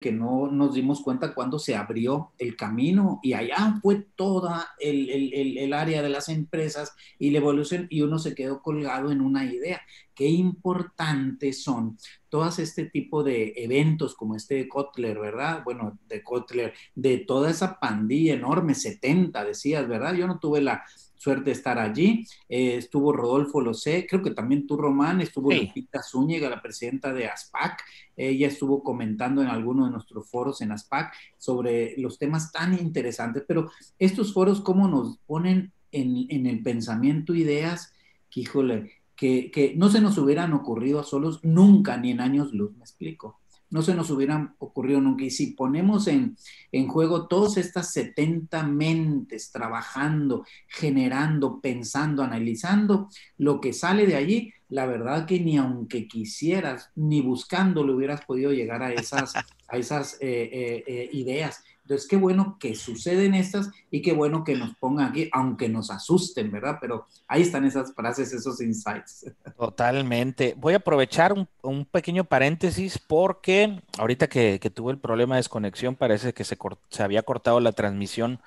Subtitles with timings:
[0.00, 5.10] que no nos dimos cuenta cuando se abrió el camino y allá fue toda el,
[5.10, 9.20] el, el, área de las empresas y la evolución y uno se quedó colgado en
[9.20, 9.80] una idea.
[10.14, 11.98] Qué importantes son
[12.28, 15.62] todas este tipo de eventos como este de Kotler, ¿verdad?
[15.64, 20.14] Bueno, de Kotler, de toda esa pandilla enorme, 70 decías, ¿verdad?
[20.14, 20.84] Yo no tuve la,
[21.18, 22.24] suerte de estar allí.
[22.48, 27.26] Eh, estuvo Rodolfo Losé, creo que también tú, Román, estuvo Lupita Zúñiga, la presidenta de
[27.26, 27.82] ASPAC.
[28.16, 33.44] Ella estuvo comentando en alguno de nuestros foros en ASPAC sobre los temas tan interesantes,
[33.46, 37.92] pero estos foros, ¿cómo nos ponen en, en el pensamiento ideas
[38.30, 42.52] que, híjole, que, que no se nos hubieran ocurrido a solos nunca, ni en años
[42.52, 43.40] luz, me explico
[43.70, 45.24] no se nos hubieran ocurrido nunca.
[45.24, 46.36] Y si ponemos en,
[46.72, 54.52] en, juego todas estas 70 mentes trabajando, generando, pensando, analizando, lo que sale de allí,
[54.68, 60.14] la verdad que ni aunque quisieras, ni buscándolo hubieras podido llegar a esas, a esas
[60.14, 61.62] eh, eh, eh, ideas.
[61.88, 65.90] Entonces, qué bueno que suceden estas y qué bueno que nos pongan aquí, aunque nos
[65.90, 66.76] asusten, ¿verdad?
[66.82, 69.24] Pero ahí están esas frases, esos insights.
[69.58, 70.52] Totalmente.
[70.58, 71.32] Voy a aprovechar
[71.62, 76.58] un, pequeño paréntesis porque ahorita que, tuve el problema de desconexión, parece que se,
[76.98, 78.42] había cortado la transmisión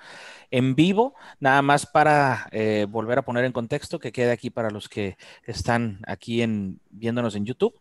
[0.52, 4.70] en vivo, nada más para eh, volver a poner en contexto, que quede aquí para
[4.70, 6.46] los que están aquí
[6.92, 7.74] viéndonos en YouTube,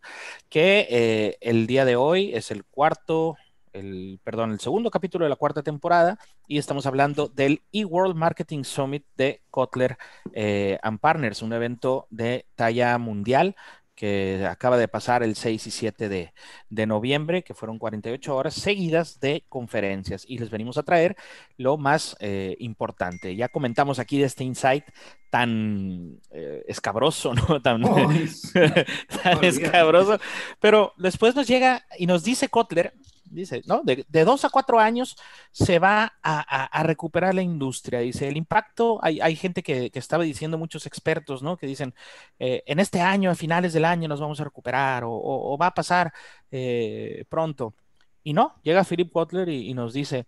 [0.49, 3.37] que eh, el día de hoy es el cuarto
[3.73, 8.63] el, perdón, el segundo capítulo de la cuarta temporada y estamos hablando del eWorld Marketing
[8.63, 9.97] Summit de Kotler
[10.33, 13.55] eh, and Partners, un evento de talla mundial
[14.01, 19.19] que acaba de pasar el 6 y 7 de, noviembre, que fueron 48 horas seguidas
[19.19, 20.25] de conferencias.
[20.27, 21.15] Y les venimos a traer
[21.57, 23.35] lo más eh, importante.
[23.35, 24.85] Ya comentamos aquí de este insight
[25.29, 27.61] tan eh, escabroso, ¿no?
[27.61, 27.83] Tan,
[29.23, 30.19] tan escabroso.
[30.59, 32.95] Pero después nos llega y nos dice Kotler
[33.31, 33.81] dice, ¿no?
[33.83, 35.15] De, dos a cuatro años
[35.51, 37.99] se va a, recuperar la industria.
[37.99, 41.57] Dice, el impacto, hay, gente que, estaba diciendo, muchos expertos, ¿no?
[41.57, 41.93] Que dicen,
[42.39, 45.73] eh, en este año, a finales del año nos vamos a recuperar o, va a
[45.73, 46.13] pasar
[46.51, 47.73] eh, pronto.
[48.23, 50.25] Y no, llega Philip Kotler y, nos dice,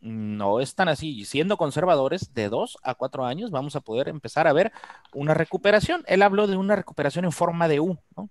[0.00, 1.24] no es tan así.
[1.24, 4.72] Siendo conservadores, de dos a cuatro años vamos a poder empezar a ver
[5.14, 6.04] una recuperación.
[6.06, 8.30] Él habló de una recuperación en forma de U, ¿no?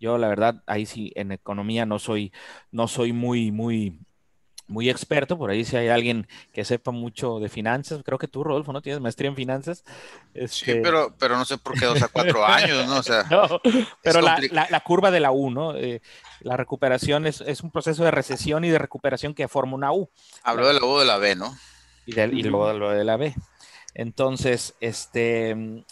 [0.00, 2.32] Yo la verdad, ahí sí, en economía no soy,
[2.72, 4.00] no soy muy, muy,
[4.66, 8.42] muy experto, por ahí si hay alguien que sepa mucho de finanzas, creo que tú,
[8.42, 8.80] Rodolfo, ¿no?
[8.80, 9.84] Tienes maestría en finanzas.
[10.32, 10.40] Sí,
[10.70, 12.98] este pero, pero no sé por qué dos a cuatro años, ¿no?
[12.98, 13.24] O sea,
[14.02, 15.76] pero la, curva de la U, ¿no?
[15.76, 16.00] Eh,
[16.40, 20.08] la recuperación es, un proceso de recesión y de recuperación que forma una U.
[20.44, 21.54] Habló de la U de la B, ¿no?
[22.06, 23.34] Y, y luego de de la B.
[23.94, 25.84] Entonces, este,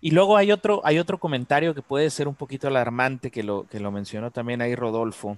[0.00, 3.66] y luego hay otro, hay otro comentario que puede ser un poquito alarmante, que lo,
[3.68, 5.36] que lo mencionó también ahí Rodolfo,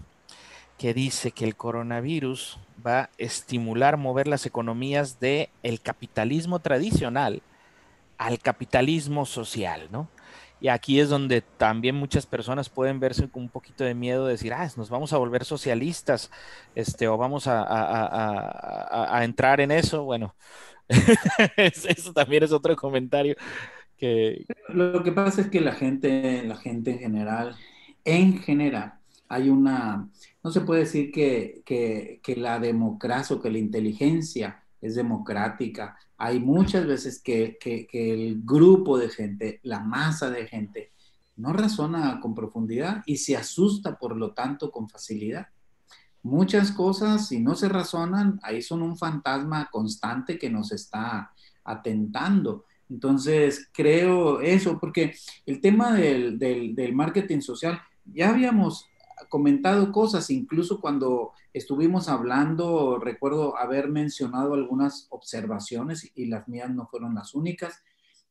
[0.78, 7.43] que dice que el coronavirus va a estimular, mover las economías del el capitalismo tradicional
[8.19, 10.09] al capitalismo social, ¿no?
[10.60, 14.32] Y aquí es donde también muchas personas pueden verse con un poquito de miedo de
[14.32, 16.31] decir, ah, nos vamos a volver socialistas,
[16.75, 17.65] este, o vamos a,
[19.16, 20.04] a entrar en eso.
[20.04, 20.34] Bueno,
[21.56, 23.37] eso también es otro comentario
[24.68, 27.56] lo que pasa es que la gente, la gente en general,
[28.04, 28.94] en general,
[29.28, 30.08] hay una,
[30.42, 35.96] no se puede decir que, que, la democracia o que la inteligencia es democrática.
[36.16, 40.90] Hay muchas veces que, que, el grupo de gente, la masa de gente,
[41.36, 45.46] no razona con profundidad y se asusta, por lo tanto, con facilidad.
[46.22, 51.32] Muchas cosas, si no se razonan, ahí son un fantasma constante que nos está
[51.64, 52.64] atentando.
[52.90, 55.14] Entonces, creo eso, porque
[55.46, 58.86] el tema del, marketing social, ya habíamos
[59.28, 66.88] comentado cosas, incluso cuando estuvimos hablando, recuerdo haber mencionado algunas observaciones, y las mías no
[66.88, 67.80] fueron las únicas,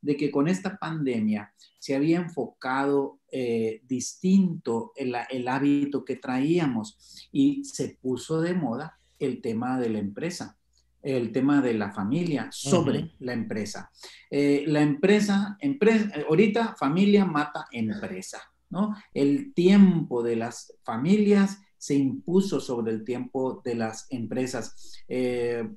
[0.02, 7.66] de que con esta pandemia se había enfocado eh, distinto el hábito que traíamos y
[7.66, 10.59] se puso de moda el tema de la empresa
[11.01, 13.92] el tema de la familia sobre la empresa.
[14.30, 18.96] Eh, la empresa, empresa, ahorita familia mata empresa, ¿no?
[19.13, 25.04] El tiempo de las familias se impuso sobre el tiempo de las empresas.
[25.07, 25.68] Eh,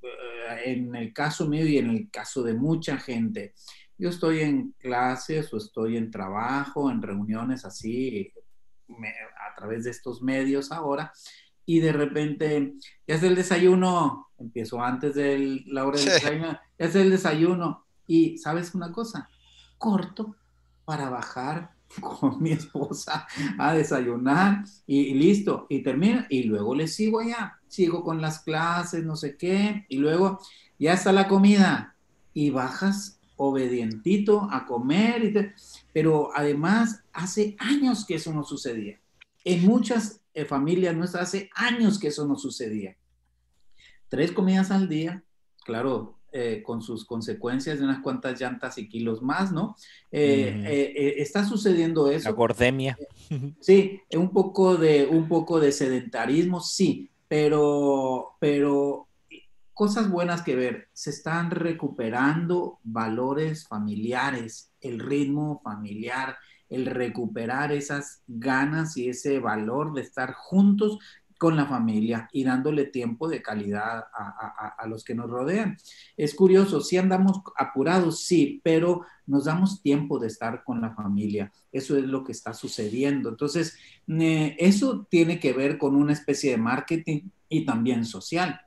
[0.64, 3.54] en el caso mío y en el caso de mucha gente,
[3.96, 8.32] yo estoy en clases o estoy en trabajo, en reuniones así,
[8.88, 11.12] a través de estos medios ahora,
[11.66, 12.74] y de repente,
[13.06, 17.86] ya es el desayuno, empiezo antes de la hora del desayuno, ya es el desayuno,
[18.06, 19.28] y ¿sabes una cosa?
[19.78, 20.36] Corto
[20.84, 23.26] para bajar con mi esposa
[23.58, 29.04] a desayunar y, listo, y termina, y luego le sigo allá, sigo con las clases,
[29.04, 30.40] no sé qué, y luego
[30.78, 31.96] ya está la comida
[32.34, 35.54] y bajas obedientito a comer,
[35.92, 39.00] pero además hace años que eso no sucedía.
[39.44, 42.96] En muchas eh, familias nuestras hace años que eso no sucedía.
[44.08, 45.24] Tres comidas al día,
[45.64, 49.76] claro, eh, con sus consecuencias de unas cuantas llantas y kilos más, ¿no?
[50.10, 52.30] Eh, eh, está sucediendo eso.
[52.30, 52.96] La gordemia.
[53.60, 59.08] Sí, un poco de, un poco de sedentarismo, sí, pero, pero
[59.74, 60.88] cosas buenas que ver.
[60.94, 66.38] Se están recuperando valores familiares, el ritmo familiar,
[66.72, 70.98] el recuperar esas ganas y ese valor de estar juntos
[71.36, 75.76] con la familia y dándole tiempo de calidad a, los que nos rodean.
[76.16, 81.52] Es curioso, si andamos apurados, sí, pero nos damos tiempo de estar con la familia.
[81.72, 83.28] Eso es lo que está sucediendo.
[83.28, 83.76] Entonces,
[84.06, 88.60] eh, eso tiene que ver con una especie de marketing y también social.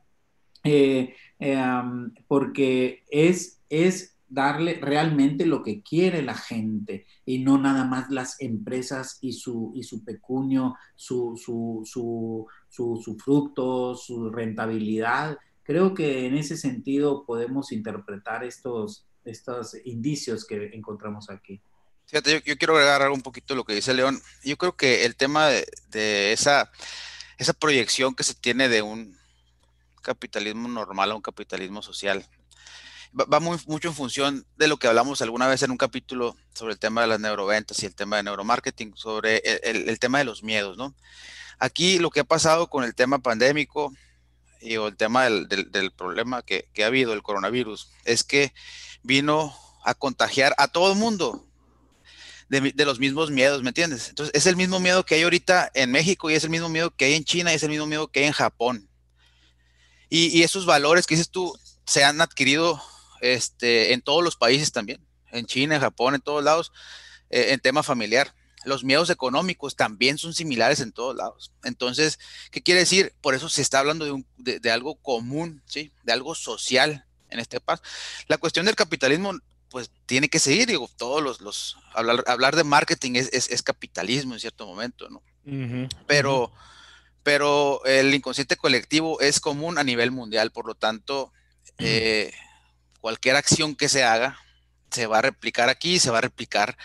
[0.63, 1.81] Eh, eh,
[2.28, 8.42] porque es, es darle realmente lo que quiere la gente y no nada más las
[8.42, 15.38] empresas y su, y su pecunio, su, su, su, su, fruto, su rentabilidad.
[15.63, 21.62] Creo que en ese sentido podemos interpretar estos, estos indicios que encontramos aquí.
[22.07, 24.19] Fíjate, yo, quiero agregar un poquito lo que dice León.
[24.44, 26.71] Yo creo que el tema de, de esa,
[27.38, 29.18] esa proyección que se tiene de un
[30.04, 32.24] capitalismo normal a un capitalismo social
[33.16, 36.74] va, muy, mucho en función de lo que hablamos alguna vez en un capítulo sobre
[36.74, 40.44] el tema de las neuroventas y el tema de neuromarketing, sobre el, tema de los
[40.44, 40.94] miedos, ¿no?
[41.58, 43.94] Aquí lo que ha pasado con el tema pandémico
[44.60, 48.54] y o el tema del, problema que, ha habido, el coronavirus, es que
[49.04, 51.48] vino a contagiar a todo el mundo
[52.50, 54.10] de, de, los mismos miedos, ¿me entiendes?
[54.10, 56.92] Entonces, es el mismo miedo que hay ahorita en México y es el mismo miedo
[56.92, 58.90] que hay en China y es el mismo miedo que hay en Japón.
[60.10, 62.82] Y, y esos valores que dices tú se han adquirido
[63.33, 65.01] este, en todos los países también,
[65.31, 66.72] en China, en Japón, en todos lados,
[67.30, 68.36] eh, en tema familiar.
[68.66, 71.51] Los miedos económicos también son similares en todos lados.
[71.63, 72.19] Entonces,
[72.51, 73.13] ¿qué quiere decir?
[73.22, 75.92] Por eso se está hablando de, algo común, ¿sí?
[76.04, 77.81] De algo social en este país.
[78.27, 79.33] La cuestión del capitalismo,
[79.69, 84.33] pues tiene que seguir, digo, todos los, los hablar, hablar de marketing es, es, capitalismo
[84.33, 85.21] en cierto momento, ¿no?
[86.07, 86.51] pero,
[87.21, 91.31] pero el inconsciente colectivo es común a nivel mundial, por lo tanto,
[91.78, 92.31] eh,
[93.06, 94.36] cualquier acción que se haga
[94.90, 96.75] se va a replicar aquí, se va a replicar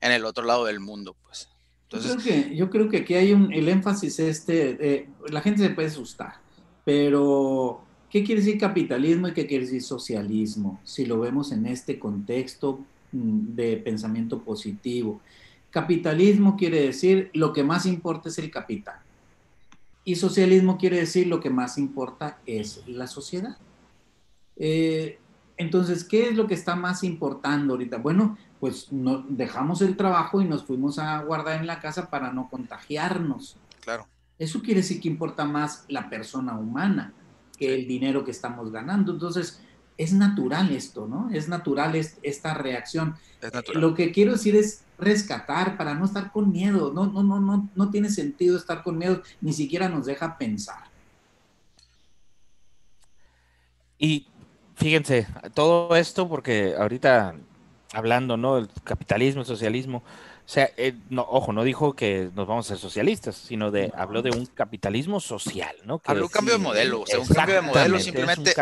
[0.00, 1.48] en el otro lado del mundo, pues.
[1.82, 5.64] Entonces, yo, creo que, yo creo que aquí hay un, el énfasis este, la gente
[5.64, 6.34] se puede asustar,
[6.84, 10.80] pero ¿qué quiere decir capitalismo y qué quiere decir socialismo?
[10.84, 12.78] Si lo vemos en este contexto
[13.10, 15.20] mm, de pensamiento positivo.
[15.72, 19.00] Capitalismo quiere decir lo que más importa es el capital.
[20.04, 23.58] Y socialismo quiere decir lo que más importa es la sociedad.
[24.54, 25.18] Eh,
[25.56, 27.98] entonces, ¿qué es lo que está más importando ahorita?
[27.98, 32.32] Bueno, pues no, dejamos el trabajo y nos fuimos a guardar en la casa para
[32.32, 33.56] no contagiarnos.
[33.80, 34.06] Claro.
[34.38, 37.14] Eso quiere decir que importa más la persona humana
[37.58, 39.12] que el dinero que estamos ganando.
[39.12, 39.62] Entonces,
[39.96, 41.30] es natural esto, ¿no?
[41.30, 43.16] Es natural esta reacción.
[43.40, 43.80] Es natural.
[43.80, 46.92] Lo que quiero decir es rescatar para no estar con miedo.
[46.92, 50.84] No, no, no, no, no tiene sentido estar con miedo, ni siquiera nos deja pensar.
[53.98, 54.26] Y
[54.76, 57.34] fíjense, todo esto porque ahorita
[57.92, 58.58] hablando, ¿no?
[58.58, 62.68] El capitalismo, el socialismo, o sea, eh, no, ojo, no dijo que nos vamos a
[62.68, 66.00] ser socialistas, sino de habló de un capitalismo social, ¿no?
[66.04, 68.54] Habló un cambio de modelo, o sea, un cambio de modelo, simplemente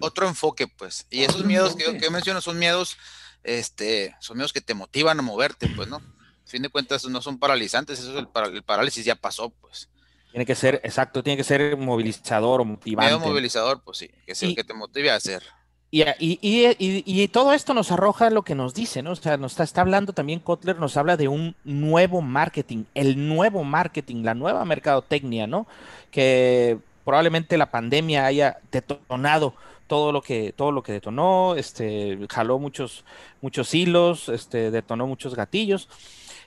[0.00, 1.06] otro enfoque, pues.
[1.10, 2.98] Y esos miedos que yo, menciono son miedos,
[3.44, 5.96] este, son miedos que te motivan a moverte, pues, ¿no?
[5.96, 9.88] A fin de cuentas no son paralizantes, eso es el, el parálisis ya pasó, pues.
[10.32, 13.14] Tiene que ser, exacto, tiene que ser movilizador o motivante.
[13.14, 15.42] Medio movilizador, pues sí, que es el que te motive a hacer.
[15.90, 19.10] Y, y, y, todo esto nos arroja lo que nos dice, ¿no?
[19.10, 23.28] O sea, nos está, está, hablando también Kotler, nos habla de un nuevo marketing, el
[23.28, 25.66] nuevo marketing, la nueva mercadotecnia, ¿no?
[26.10, 29.54] Que probablemente la pandemia haya detonado
[29.86, 33.04] todo lo que todo lo que detonó, este jaló muchos
[33.42, 35.90] muchos hilos, este detonó muchos gatillos.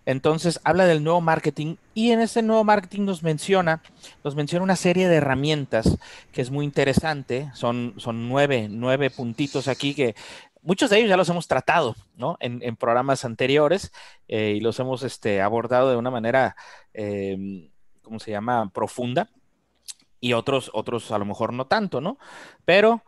[0.05, 3.81] Entonces habla del nuevo marketing y en ese nuevo marketing nos menciona,
[4.24, 5.97] nos menciona una serie de herramientas
[6.31, 7.50] que es muy interesante.
[7.53, 10.15] Son, son nueve, nueve puntitos aquí que
[10.62, 12.38] muchos de ellos ya los hemos tratado, ¿no?
[12.39, 13.91] En, programas anteriores
[14.27, 16.55] eh, y los hemos este, abordado de una manera,
[16.93, 17.69] em,
[18.01, 18.69] ¿cómo se llama?
[18.74, 19.29] Profunda.
[20.19, 22.17] Y otros, otros a lo mejor no tanto, ¿no?
[22.65, 23.03] Pero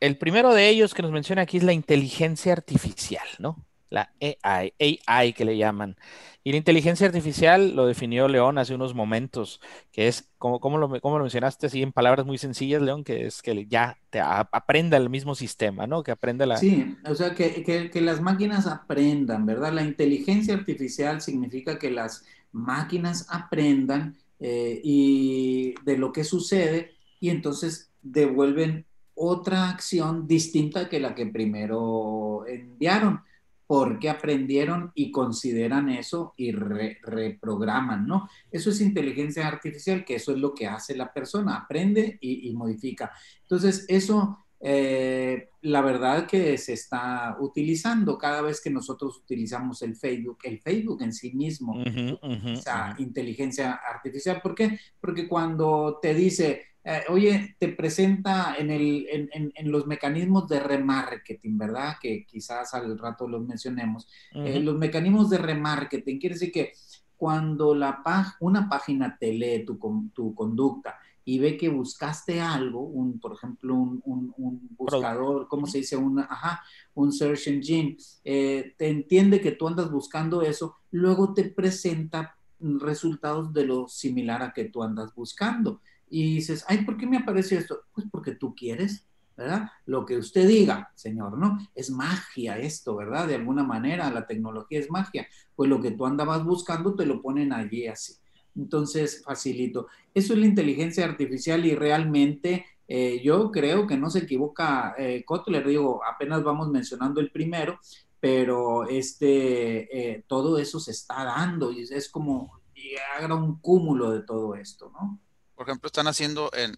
[0.00, 3.56] el primero de ellos que nos menciona aquí es la inteligencia artificial, ¿no?
[3.92, 5.96] La AI, que le llaman.
[6.44, 9.60] Y la inteligencia artificial lo definió León hace unos momentos,
[9.92, 13.26] que es, como, como, lo, como lo mencionaste así en palabras muy sencillas, León, que
[13.26, 16.02] es que ya te aprenda el mismo sistema, ¿no?
[16.02, 16.56] Que aprenda la...
[16.56, 19.72] Sí, o sea, que, que, que las máquinas aprendan, ¿verdad?
[19.72, 27.30] La inteligencia artificial significa que las máquinas aprendan eh, y de lo que sucede y
[27.30, 28.84] entonces devuelven
[29.14, 33.20] otra acción distinta que la que primero enviaron
[33.66, 38.28] porque aprendieron y consideran eso y reprograman, ¿no?
[38.50, 43.12] Eso es inteligencia artificial, que eso es lo que hace la persona, aprende y, modifica.
[43.42, 49.96] Entonces, eso, eh, la verdad que se está utilizando cada vez que nosotros utilizamos el
[49.96, 54.40] Facebook, el Facebook en sí mismo, esa inteligencia artificial.
[54.42, 54.78] ¿Por qué?
[55.00, 60.58] Porque cuando te dice, eh, oye, te presenta en, el, en, en, los mecanismos de
[60.58, 61.96] remarketing, ¿verdad?
[62.00, 64.08] Que quizás al rato los mencionemos.
[64.34, 66.72] Eh, los mecanismos de remarketing quiere decir que
[67.16, 68.02] cuando la
[68.40, 69.78] una página te lee tu,
[70.12, 74.02] tu conducta y ve que buscaste algo, un, por ejemplo, un,
[74.36, 75.96] un, buscador, ¿cómo se dice?
[75.96, 76.62] Un, ajá,
[76.94, 83.52] un search engine, eh, te entiende que tú andas buscando eso, luego te presenta resultados
[83.52, 85.80] de lo similar a que tú andas buscando
[86.12, 87.84] y dices, ay, ¿por qué me aparece esto?
[87.94, 89.70] Pues porque tú quieres, ¿verdad?
[89.86, 91.58] Lo que usted diga, señor, ¿no?
[91.74, 93.26] Es magia esto, ¿verdad?
[93.26, 95.26] De alguna manera, la tecnología es magia.
[95.56, 98.16] Pues lo que tú andabas buscando te lo ponen allí así.
[98.54, 99.86] Entonces, facilito.
[100.12, 105.24] Eso es la inteligencia artificial y realmente eh, yo creo que no se equivoca eh,
[105.24, 107.80] Kotler, digo, apenas vamos mencionando el primero,
[108.20, 114.10] pero este, eh, todo eso se está dando y es como, y haga un cúmulo
[114.10, 115.18] de todo esto, ¿no?
[115.62, 116.76] Por ejemplo, están haciendo en,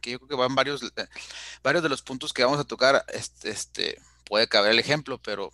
[0.00, 1.06] que yo creo que van varios, eh,
[1.62, 5.52] varios de los puntos que vamos a tocar, este, este puede caber el ejemplo, pero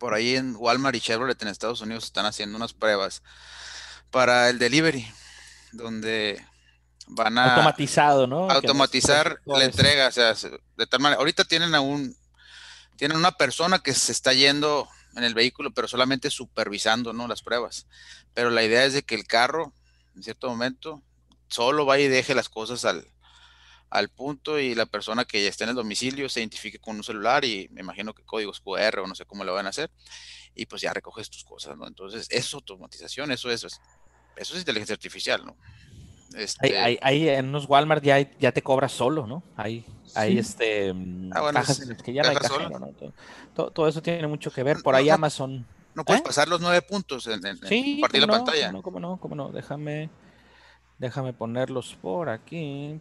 [0.00, 3.22] por ahí en Walmart y Chevrolet en Estados Unidos están haciendo unas pruebas
[4.10, 5.06] para el delivery,
[5.70, 6.44] donde
[7.06, 8.50] van a automatizado, ¿no?
[8.50, 12.16] Automatizar la entrega, o sea, de tal manera, ahorita tienen a un,
[12.96, 17.28] tienen una persona que se está yendo en el vehículo, pero solamente supervisando, ¿no?
[17.28, 17.86] Las pruebas.
[18.34, 19.72] Pero la idea es de que el carro,
[20.16, 21.04] en cierto momento,
[21.48, 23.06] solo vaya y deje las cosas al,
[23.90, 27.04] al punto y la persona que ya esté en el domicilio se identifique con un
[27.04, 29.90] celular y me imagino que códigos QR o no sé cómo lo van a hacer
[30.54, 31.86] y pues ya recoges tus cosas, ¿no?
[31.86, 33.80] Entonces, eso es automatización, eso, eso es,
[34.36, 35.56] eso es inteligencia artificial, ¿no?
[36.36, 36.76] Este...
[36.76, 39.42] Ahí, en unos Walmart ya, ya te cobras solo, ¿no?
[39.56, 42.88] Hay, hay este mm, ah, cajas en las que ya no hay cajero, ¿no?
[43.54, 44.82] Todo, todo, eso tiene mucho que ver.
[44.82, 45.66] Por ahí Amazon.
[45.94, 46.24] No puedes ¿eh?
[46.24, 48.72] pasar los nueve puntos en, en, compartir la pantalla.
[48.72, 50.10] No, cómo no, cómo no, déjame.
[50.98, 53.00] Déjame ponerlos por aquí.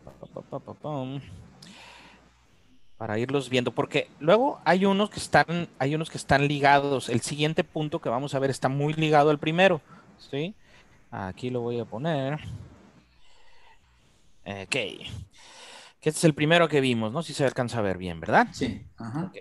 [2.97, 3.71] para irlos viendo.
[3.71, 7.09] Porque luego hay unos que están, hay unos que están ligados.
[7.09, 9.81] El siguiente punto que vamos a ver está muy ligado al primero.
[10.17, 10.55] ¿Sí?
[11.11, 12.39] Aquí lo voy a poner.
[14.45, 14.69] Ok.
[14.69, 17.23] Que este es el primero que vimos, ¿no?
[17.23, 18.47] Si se alcanza a ver bien, ¿verdad?
[18.51, 18.85] Sí.
[18.97, 19.31] Ajá.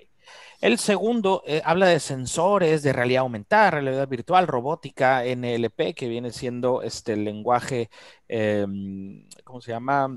[0.60, 6.32] El segundo eh, habla de sensores, de realidad aumentada, realidad virtual, robótica, NLP, que viene
[6.32, 7.90] siendo este el lenguaje,
[8.28, 10.16] em, ¿cómo se llama?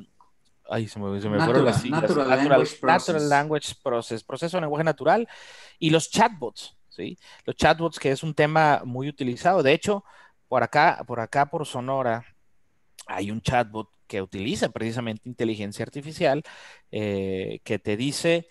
[0.70, 4.84] Ay, se me, se me natural, las natural, language natural, language process, proceso de lenguaje
[4.84, 5.28] natural,
[5.78, 7.18] y los chatbots, ¿sí?
[7.46, 9.64] Los chatbots, que es un tema muy utilizado.
[9.64, 10.04] De hecho,
[10.48, 12.24] por acá, por acá, por Sonora,
[13.08, 16.44] hay un chatbot que utiliza precisamente inteligencia artificial
[16.92, 18.48] eh, que te dice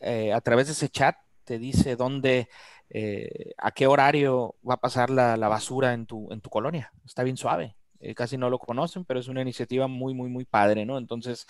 [0.00, 2.48] eh, a través de ese chat te dice dónde,
[2.90, 6.92] eh, a qué horario va a pasar la, basura en tu, en tu colonia.
[7.04, 7.76] Está bien suave.
[8.00, 10.98] Eh, casi no lo conocen, pero es una iniciativa muy, muy, muy padre, ¿no?
[10.98, 11.46] Entonces,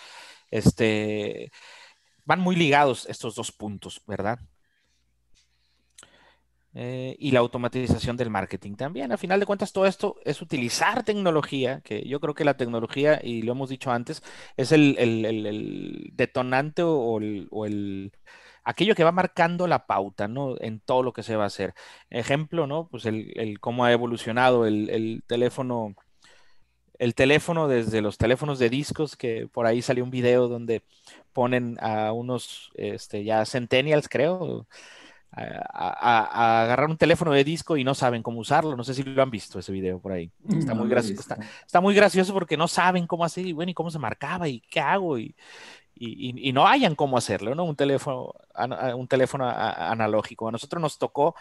[0.51, 1.51] este,
[2.25, 4.39] van muy ligados estos dos puntos, ¿verdad?
[7.19, 9.13] Y la automatización del marketing también.
[9.13, 13.21] A final de cuentas, todo esto es utilizar tecnología, que yo creo que la tecnología,
[13.23, 14.23] y lo hemos dicho antes,
[14.57, 18.13] es el, detonante o el,
[18.69, 20.57] aquello que va marcando la pauta, ¿no?
[20.61, 21.75] En todo lo que se va a hacer.
[22.11, 22.89] Ejemplo, ¿no?
[22.89, 25.95] Pues el, cómo ha evolucionado el, teléfono,
[26.99, 30.83] el teléfono desde los teléfonos de discos, que por ahí salió un video donde
[31.33, 34.67] ponen a unos, este, ya centennials, creo,
[35.31, 38.77] a, agarrar un teléfono de disco y no saben cómo usarlo.
[38.77, 40.31] No sé si lo han visto ese video por ahí.
[40.49, 41.21] Está muy gracioso.
[41.67, 44.61] Está, muy gracioso porque no saben cómo hacer y bueno, y cómo se marcaba y
[44.61, 45.19] qué hago.
[45.19, 45.35] Y,
[45.95, 47.65] y, no hayan cómo hacerlo, ¿no?
[47.65, 48.33] Un teléfono,
[48.97, 50.49] un teléfono analógico.
[50.49, 51.35] A nosotros nos tocó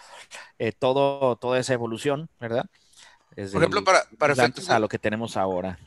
[0.57, 2.65] eh, todo, toda esa evolución, ¿verdad?
[3.35, 5.77] Por ejemplo, para, para efectos a lo que tenemos ahora.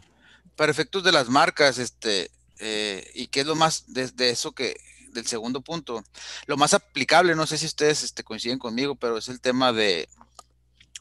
[0.54, 2.30] Para efectos de las marcas, este,
[2.60, 4.78] eh, y qué es lo más de, eso que,
[5.12, 6.02] del segundo punto.
[6.46, 10.08] Lo más aplicable, no sé si ustedes este, coinciden conmigo, pero es el tema de,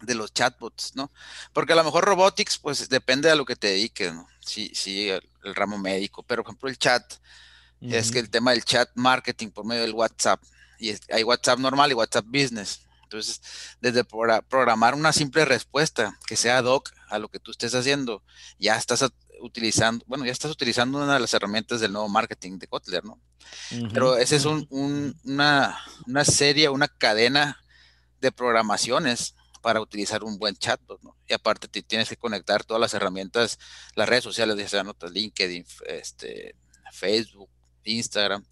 [0.02, 1.12] de los chatbots, ¿no?
[1.54, 4.28] Porque a lo mejor robotics, pues depende de lo que te dediques, ¿no?
[4.40, 5.22] Sí, sí, el,
[5.56, 7.14] ramo médico, pero por ejemplo el chat,
[7.82, 10.42] es que el tema del chat marketing por medio del WhatsApp,
[10.80, 12.82] y hay WhatsApp normal y WhatsApp business.
[13.04, 13.42] Entonces,
[13.82, 18.22] desde programar una simple respuesta que sea ad hoc a lo que tú estés haciendo,
[18.60, 19.02] ya estás
[19.42, 23.20] utilizando, bueno, ya estás utilizando una de las herramientas del nuevo marketing de Kotler, ¿no?
[23.94, 27.62] Pero esa es una, una serie, una cadena
[28.22, 31.16] de programaciones para utilizar un buen chatbot, ¿no?
[31.28, 33.60] Y aparte te tienes que conectar todas las herramientas,
[33.96, 36.56] las redes sociales, ya sea notas, LinkedIn, este,
[36.92, 37.50] Facebook,
[37.84, 38.44] Instagram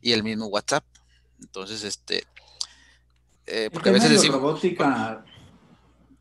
[0.00, 0.84] y el mismo WhatsApp.
[1.40, 2.24] Entonces, este,
[3.46, 5.24] eh, porque a veces de robótica,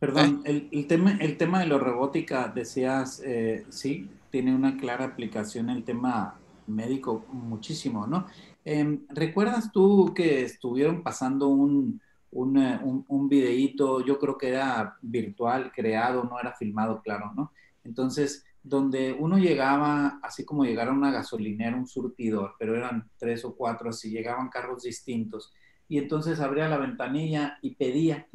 [0.03, 0.67] perdón, ¿Eh?
[0.69, 5.85] el, tema, el tema de la robótica, decías, eh, sí, tiene una clara aplicación el
[5.85, 8.27] tema médico muchísimo, ¿no?
[8.65, 15.71] Em, ¿Recuerdas tú que estuvieron pasando un, un, un, videíto, yo creo que era virtual,
[15.73, 17.53] creado, no era filmado, claro, ¿no?
[17.85, 23.55] Entonces, donde uno llegaba, así como llegara una gasolinera, un surtidor, pero eran tres o
[23.55, 25.53] cuatro, así llegaban carros distintos,
[25.87, 28.27] y entonces abría la ventanilla y pedía,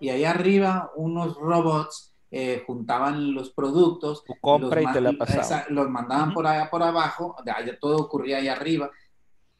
[0.00, 5.88] y allá arriba unos robots eh, juntaban los productos, compra los, y te la los
[5.88, 8.90] mandaban por allá por abajo, allá, todo ocurría ahí arriba,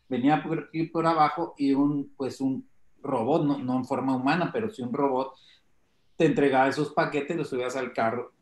[0.09, 2.69] venía por aquí por abajo y un, pues un
[3.01, 5.35] robot, no, no en forma humana, pero sí un robot,
[6.17, 8.33] te entregaba esos paquetes, los subías al carro,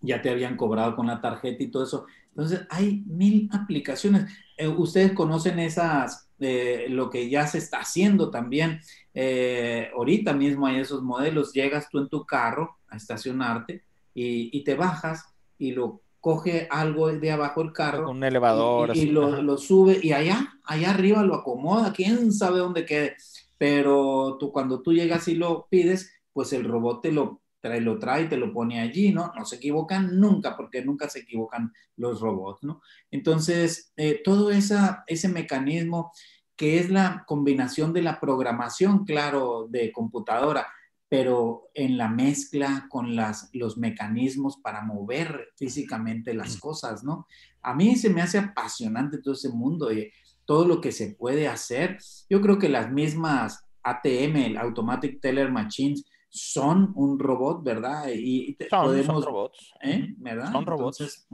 [0.00, 2.06] ya te habían cobrado con la tarjeta y todo eso.
[2.28, 4.30] Entonces, hay mil aplicaciones.
[4.56, 8.80] Eh, ustedes conocen esas, eh, lo que ya se está haciendo también.
[9.14, 11.52] Eh, ahorita mismo hay esos modelos.
[11.52, 13.82] Llegas tú en tu carro a estacionarte
[14.14, 15.24] y, te bajas
[15.58, 18.10] y lo coge algo de abajo el carro.
[18.10, 18.96] un elevador.
[18.96, 21.92] Y, lo, lo, sube y allá, allá arriba lo acomoda.
[21.92, 23.16] ¿Quién sabe dónde quede?
[23.58, 27.98] pero tú cuando tú llegas y lo pides, pues el robot te lo trae, lo
[27.98, 29.32] trae y te lo pone allí, ¿no?
[29.36, 32.80] No se equivocan nunca, porque nunca se equivocan los robots, ¿no?
[33.10, 36.12] Entonces, eh, todo esa, ese mecanismo
[36.56, 40.66] que es la combinación de la programación, claro, de computadora,
[41.08, 46.60] pero en la mezcla con las, los mecanismos para mover físicamente las mm.
[46.60, 47.26] cosas, ¿no?
[47.62, 49.92] A mí se me hace apasionante todo ese mundo.
[49.92, 50.10] Y
[50.46, 51.98] todo lo que se puede hacer.
[52.30, 58.08] Yo creo que las mismas ATM, el Automatic Teller Machines, son un robot, ¿verdad?
[58.08, 59.72] Y son, robots.
[59.82, 60.14] ¿eh?
[60.18, 60.52] ¿verdad?
[60.52, 61.28] Son robots.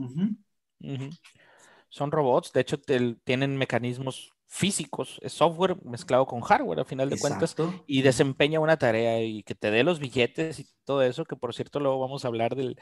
[1.89, 2.79] Son robots, de hecho
[3.23, 7.55] tienen mecanismos físicos, es software mezclado con hardware a final de cuentas
[7.87, 11.53] y desempeña una tarea y que te dé los billetes y todo eso, que por
[11.55, 12.79] cierto luego vamos a hablar del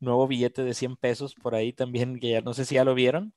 [0.00, 2.94] nuevo billete de 100 pesos por ahí también, que ya no sé si ya lo
[2.94, 3.34] vieron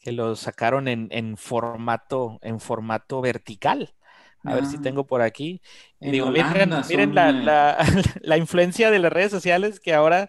[0.00, 3.94] que lo sacaron en, formato, en formato vertical.
[4.44, 4.80] A ver si ah.
[4.82, 5.60] tengo por aquí.
[6.00, 6.70] Digo, miren,
[7.14, 10.28] la, influencia de las redes sociales que ahora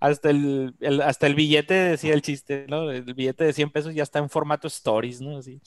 [0.00, 2.90] hasta el, hasta el billete, decía el chiste, ¿no?
[2.90, 5.38] El billete de 100 pesos ya está en formato stories, ¿no?
[5.38, 5.60] Así,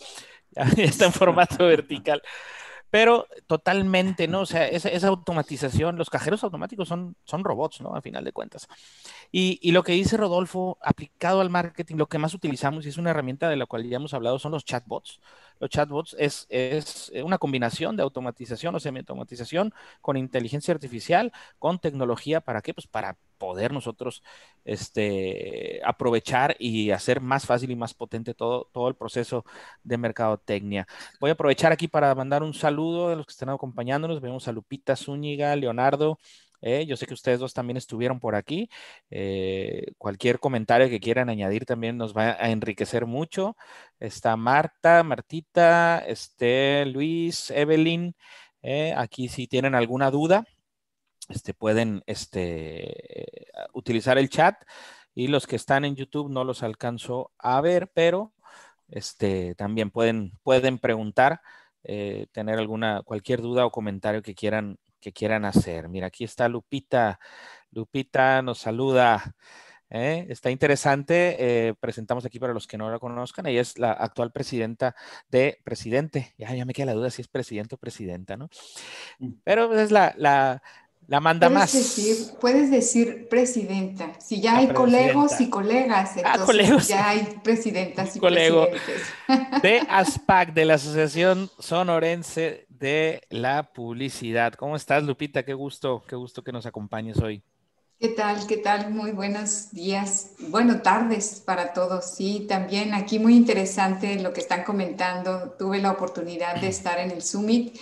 [0.52, 2.22] ya está en formato vertical.
[2.96, 4.40] Pero totalmente, ¿no?
[4.40, 7.94] O sea, esa, automatización, los cajeros automáticos son, son robots, ¿no?
[7.94, 8.70] A final de cuentas.
[9.34, 12.98] Y, y, lo que dice Rodolfo, aplicado al marketing, lo que más utilizamos y es
[12.98, 15.20] una herramienta de la cual ya hemos hablado son los chatbots.
[15.60, 22.40] Los chatbots es, es una combinación de automatización o semi-automatización con inteligencia artificial, con tecnología,
[22.40, 22.74] ¿para qué?
[22.74, 24.24] Pues para poder nosotros
[24.64, 29.46] este, aprovechar y hacer más fácil y más potente todo, todo el proceso
[29.84, 30.88] de mercadotecnia.
[31.20, 34.22] Voy a aprovechar aquí para mandar un saludo a los que están acompañándonos.
[34.22, 36.18] Vemos a Lupita Zúñiga, Leonardo.
[36.62, 38.70] Eh, yo sé que ustedes dos también estuvieron por aquí.
[39.12, 43.56] Eh, cualquier comentario que quieran añadir también nos va a enriquecer mucho.
[44.00, 48.16] Está Marta, Martita, este, Luis, Evelyn.
[48.64, 50.44] Eh, aquí si tienen alguna duda,
[51.30, 54.56] este, pueden este, utilizar el chat
[55.14, 58.34] y los que están en YouTube no los alcanzo a ver, pero
[58.90, 61.42] este, también pueden, pueden preguntar,
[61.84, 65.88] eh, tener alguna, cualquier duda o comentario que quieran, que quieran hacer.
[65.88, 67.20] Mira, aquí está Lupita.
[67.72, 69.36] Lupita nos saluda.
[69.90, 70.26] ¿eh?
[70.30, 71.68] Está interesante.
[71.68, 73.46] Eh, presentamos aquí para los que no la conozcan.
[73.46, 74.96] Ella es la actual presidenta
[75.30, 76.34] de presidente.
[76.38, 78.50] Ya, ya me queda la duda si es presidente o presidenta, ¿no?
[79.20, 79.34] Mm.
[79.44, 80.62] Pero es la, la,
[81.08, 81.74] la manda puedes más.
[81.74, 84.14] Decir, puedes decir presidenta.
[84.20, 88.68] Si ya hay colegos y colegas, ah, entonces ya hay presidentas y Colego
[89.62, 94.54] De ASPAC, de la Asociación Sonorense de la Publicidad.
[94.54, 95.44] ¿Cómo estás, Lupita?
[95.44, 97.44] Qué gusto, qué gusto que nos acompañes hoy.
[97.98, 98.46] ¿Qué tal?
[98.46, 98.92] ¿Qué tal?
[98.92, 102.06] Muy buenos días, bueno, tardes para todos.
[102.06, 105.56] Sí, también aquí muy interesante lo que están comentando.
[105.58, 107.78] Tuve la oportunidad de estar en el Summit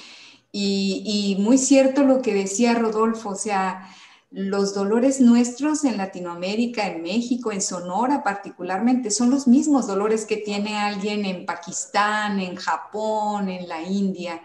[0.55, 3.89] y, muy cierto lo que decía Rodolfo, o sea,
[4.29, 10.37] los dolores nuestros en Latinoamérica, en México, en Sonora particularmente, son los mismos dolores que
[10.37, 14.41] tiene alguien en Pakistán, en Japón, en la India.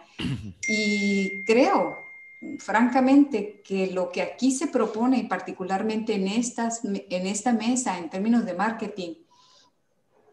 [0.67, 1.97] Y creo,
[2.59, 8.09] francamente, que lo que aquí se propone, y particularmente en, estas, en esta mesa, en
[8.09, 9.15] términos de marketing,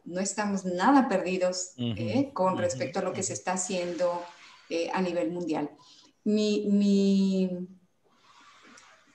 [0.05, 2.29] no estamos nada perdidos ¿eh?
[2.31, 4.21] con respecto a lo que se está haciendo
[4.69, 5.69] eh, a nivel mundial.
[6.23, 7.49] Mi,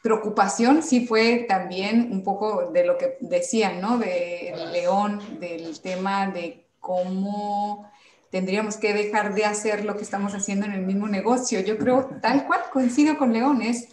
[0.03, 3.99] preocupación sí fue también un poco de lo que decían, ¿no?
[3.99, 7.91] De León, del tema de cómo
[8.31, 11.61] tendríamos que dejar de hacer lo que estamos haciendo en el mismo negocio.
[11.61, 13.89] Yo creo, tal cual coincido con León, es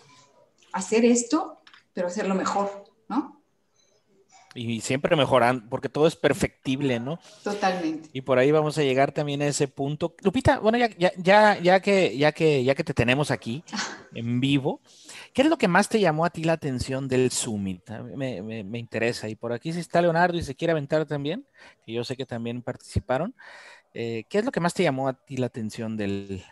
[0.72, 1.60] hacer esto,
[1.94, 3.37] pero hacerlo mejor, ¿no?
[4.58, 7.20] Y siempre mejoran, porque todo es perfectible, ¿no?
[7.44, 8.10] Totalmente.
[8.12, 10.16] Y por ahí vamos a llegar también a ese punto.
[10.22, 13.64] Lupita, bueno, ya, ya, ya, ya, que, ya, que, ya que te tenemos aquí
[14.14, 14.82] en vivo,
[15.34, 17.90] ¿qué es lo que más te llamó a ti la atención del Summit?
[18.16, 19.30] Me, me, me interesa.
[19.30, 21.46] Y por aquí si está Leonardo y se quiere aventar también,
[21.86, 23.36] que yo sé que también participaron.
[23.94, 26.44] Eh, ¿Qué es lo que más te llamó a ti la atención del,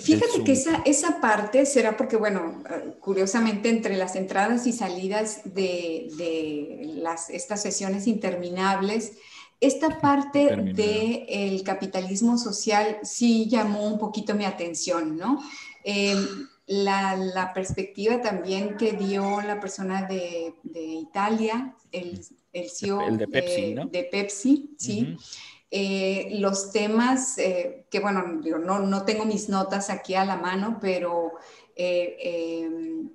[0.00, 5.42] fíjate que esa, esa parte será porque, bueno, eh, curiosamente entre las entradas y salidas
[5.44, 9.12] de, de las, estas sesiones interminables,
[9.60, 15.38] esta parte del capitalismo social sí llamó un poquito mi atención, ¿no?
[15.84, 22.20] Em, la, la, perspectiva también que dio la persona de, de Italia, el,
[22.52, 23.86] el CEO el de Pepsi, ¿no?
[23.86, 25.16] de Pepsi sí.
[25.72, 30.78] Eh, los temas, eh, que bueno, no, no, tengo mis notas aquí a la mano,
[30.80, 31.34] pero
[31.76, 32.16] eh,
[32.64, 33.10] em,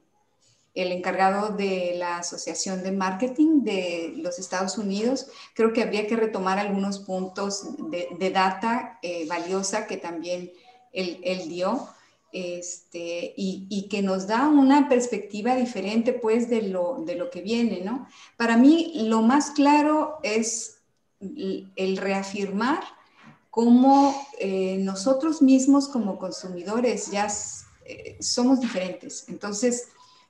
[0.73, 6.15] el encargado de la Asociación de Marketing de los Estados Unidos, creo que habría que
[6.15, 10.51] retomar algunos puntos de, data valiosa que también
[10.93, 11.89] él, él dio.
[12.31, 17.41] Este, y, y, que nos da una perspectiva diferente pues de lo, de lo que
[17.41, 18.09] viene, ¿no?
[18.35, 20.74] Para mí lo más claro es
[21.19, 22.83] el reafirmar
[23.49, 27.27] cómo eh, nosotros mismos como consumidores ya
[27.85, 29.29] eh, somos diferentes.
[29.29, 29.87] Entonces,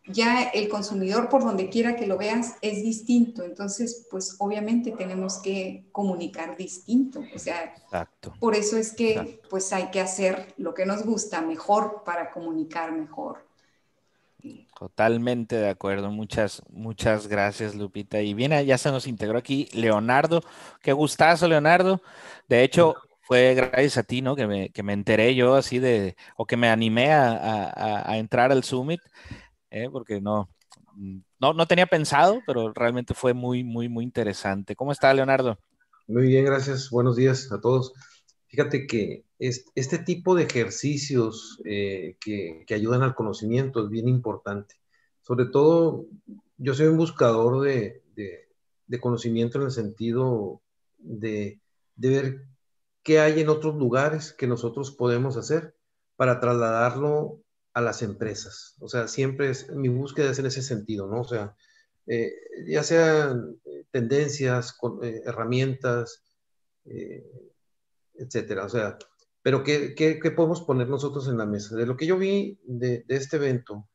[0.07, 3.43] ya el consumidor, por donde quiera que lo veas, es distinto.
[3.43, 7.23] Entonces, pues obviamente tenemos que comunicar distinto.
[7.33, 7.73] O sea,
[8.39, 12.91] por eso es que pues hay que hacer lo que nos gusta mejor para comunicar
[12.91, 13.47] mejor.
[14.77, 16.11] Totalmente de acuerdo.
[16.11, 18.21] Muchas, muchas gracias, Lupita.
[18.21, 20.41] Y bien, ya se nos integró aquí Leonardo.
[20.81, 22.01] Qué gustazo, Leonardo.
[22.49, 24.35] De hecho, fue gracias a ti, ¿no?
[24.35, 28.65] Que me, que me enteré yo así de, o que me animé a, entrar al
[28.65, 28.99] Summit,
[29.71, 29.89] ¿eh?
[29.89, 30.49] porque no,
[31.39, 34.75] no, no tenía pensado, pero realmente fue muy, muy, muy interesante.
[34.75, 35.57] ¿Cómo está, Leonardo?
[36.07, 36.89] Muy bien, gracias.
[36.89, 37.93] Buenos días a todos.
[38.55, 44.75] Fíjate que este tipo de ejercicios eh, que, ayudan al conocimiento es bien importante.
[45.23, 46.05] Sobre todo,
[46.55, 48.01] yo soy un buscador de,
[49.01, 50.61] conocimiento en el sentido
[50.99, 51.59] de,
[51.97, 52.45] ver
[53.03, 55.75] qué hay en otros lugares que nosotros podemos hacer
[56.15, 57.41] para trasladarlo
[57.73, 58.77] a las empresas.
[58.79, 61.19] O sea, siempre es, mi búsqueda es en ese sentido, ¿no?
[61.19, 61.57] O sea,
[62.07, 62.31] eh,
[62.67, 63.57] ya sean
[63.91, 66.21] tendencias, eh, herramientas,
[68.17, 68.65] etcétera.
[68.65, 68.97] O sea,
[69.41, 71.75] pero ¿qué, ¿qué, qué, podemos poner nosotros en la mesa?
[71.75, 73.87] De lo que yo vi de, de, este evento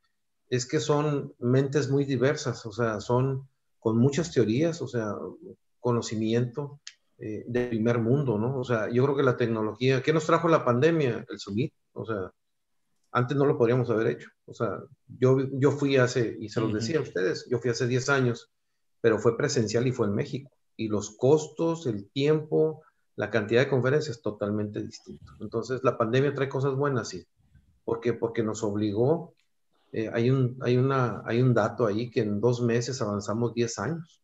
[0.49, 3.47] es que son mentes muy diversas, o sea, son
[3.79, 5.13] con muchas teorías, o sea,
[5.79, 6.79] conocimiento
[7.17, 8.57] eh, del primer mundo, ¿no?
[8.57, 11.25] O sea, yo creo que la tecnología, ¿qué nos trajo la pandemia?
[11.29, 12.31] El Summit, o sea,
[13.11, 14.29] antes no lo podríamos haber hecho.
[14.45, 14.79] O sea,
[15.19, 18.51] yo, yo fui hace, y se los decía a ustedes, yo fui hace 10 años,
[19.01, 20.51] pero fue presencial y fue en México.
[20.77, 22.81] Y los costos, el tiempo,
[23.15, 25.33] la cantidad de conferencias es totalmente distinto.
[25.39, 27.25] Entonces, la pandemia trae cosas buenas, sí.
[27.83, 28.13] ¿Por qué?
[28.13, 29.33] Porque nos obligó,
[29.91, 33.79] eh, hay, un, hay, una, hay un dato ahí que en dos meses avanzamos 10
[33.79, 34.21] años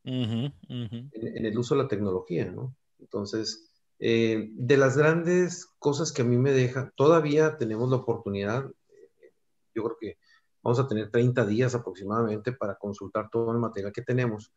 [1.12, 2.74] En, el uso de la tecnología, ¿no?
[3.00, 3.70] Entonces,
[4.00, 9.34] eh, de las grandes cosas que a mí me deja, todavía tenemos la oportunidad, eh,
[9.76, 10.18] yo creo que
[10.64, 14.52] vamos a tener 30 días aproximadamente para consultar todo el material que tenemos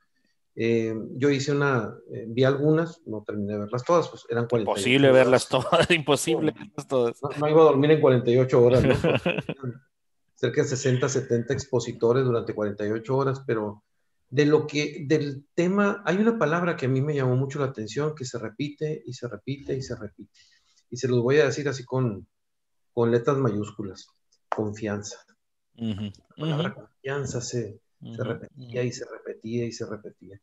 [0.62, 4.78] eh, yo hice una, eh, vi algunas, no terminé de verlas todas, pues eran 48
[4.78, 7.18] Imposible verlas todas, imposible verlas todas.
[7.38, 8.82] No, iba a dormir en 48 horas,
[10.34, 13.84] cerca de 60, 70 expositores durante 48 horas, pero
[14.28, 17.64] de lo que, del tema, hay una palabra que a mí me llamó mucho la
[17.64, 20.40] atención, que se repite y se repite y se repite.
[20.90, 22.28] Y se los voy a decir así con,
[22.92, 24.08] con letras mayúsculas,
[24.54, 25.24] confianza.
[25.74, 30.40] La palabra confianza se Se repetía y se repetía y se repetía.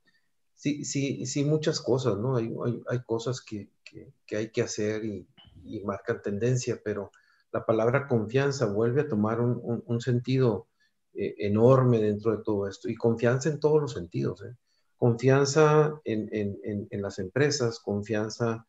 [0.53, 2.35] Sí, sí, sí, muchas cosas, ¿no?
[2.35, 2.51] Hay,
[2.89, 5.27] hay, cosas que, que, hay que hacer y,
[5.63, 7.11] y, marcan tendencia, pero
[7.51, 10.67] la palabra confianza vuelve a tomar un, un, sentido
[11.13, 14.43] eh, enorme dentro de todo esto y confianza en todos los sentidos.
[14.43, 14.55] ¿eh?
[14.97, 18.65] Confianza en, en, en, las empresas, confianza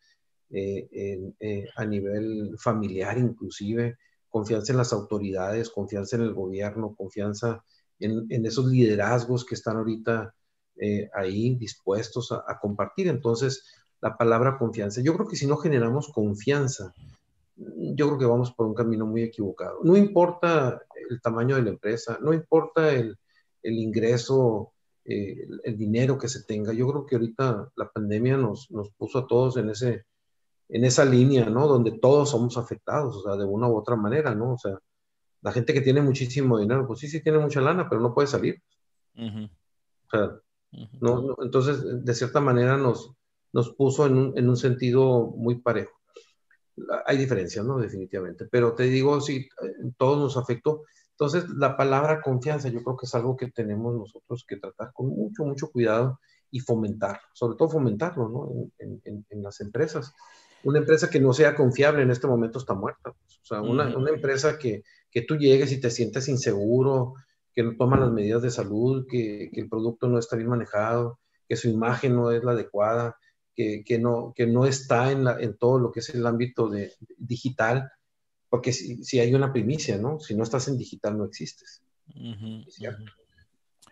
[0.51, 1.33] eh,
[1.77, 3.97] a nivel familiar inclusive,
[4.29, 7.65] confianza en las autoridades, confianza en el gobierno, confianza
[8.01, 10.35] en, esos liderazgos que están ahorita
[10.77, 13.09] eh, ahí dispuestos a, compartir.
[13.09, 13.65] Entonces,
[14.01, 16.95] la palabra confianza, yo creo que si no generamos confianza,
[17.57, 19.81] yo creo que vamos por un camino muy equivocado.
[19.83, 20.81] No importa
[21.11, 23.17] el tamaño de la empresa, no importa el,
[23.63, 24.73] ingreso,
[25.05, 26.73] eh, el, dinero que se tenga.
[26.73, 30.05] Yo creo que ahorita la pandemia nos, nos puso a todos en ese,
[30.69, 31.67] en esa línea, ¿no?
[31.67, 34.55] Donde todos somos afectados, o sea, de una u otra manera, ¿no?
[34.55, 34.79] O sea,
[35.49, 38.29] la gente que tiene muchísimo dinero, pues sí, sí tiene mucha lana, pero no puede
[38.29, 38.63] salir.
[39.17, 40.39] O sea,
[41.01, 43.15] no, entonces, de cierta manera nos,
[43.55, 45.99] nos puso en un, en un, sentido muy parejo.
[47.07, 47.79] Hay diferencias, ¿no?
[47.79, 48.47] Definitivamente.
[48.51, 49.49] Pero te digo, sí,
[49.97, 50.83] todos nos afectó.
[51.13, 55.07] Entonces, la palabra confianza, yo creo que es algo que tenemos nosotros que tratar con
[55.07, 58.71] mucho, mucho cuidado y fomentar, sobre todo fomentarlo, ¿no?
[58.79, 60.15] En, en, en las empresas
[60.65, 63.13] una empresa que no sea confiable en este momento está muerta.
[63.13, 63.39] Pues.
[63.43, 67.15] O sea, una, una empresa que, que, tú llegues y te sientes inseguro,
[67.55, 71.19] que no toma las medidas de salud, que, que, el producto no está bien manejado,
[71.49, 73.17] que su imagen no es la adecuada,
[73.55, 76.69] que, que no, que no está en, la, en, todo lo que es el ámbito
[76.69, 77.91] de, digital,
[78.49, 80.21] porque si, si, hay una primicia, ¿no?
[80.21, 81.83] Si no estás en digital no existes.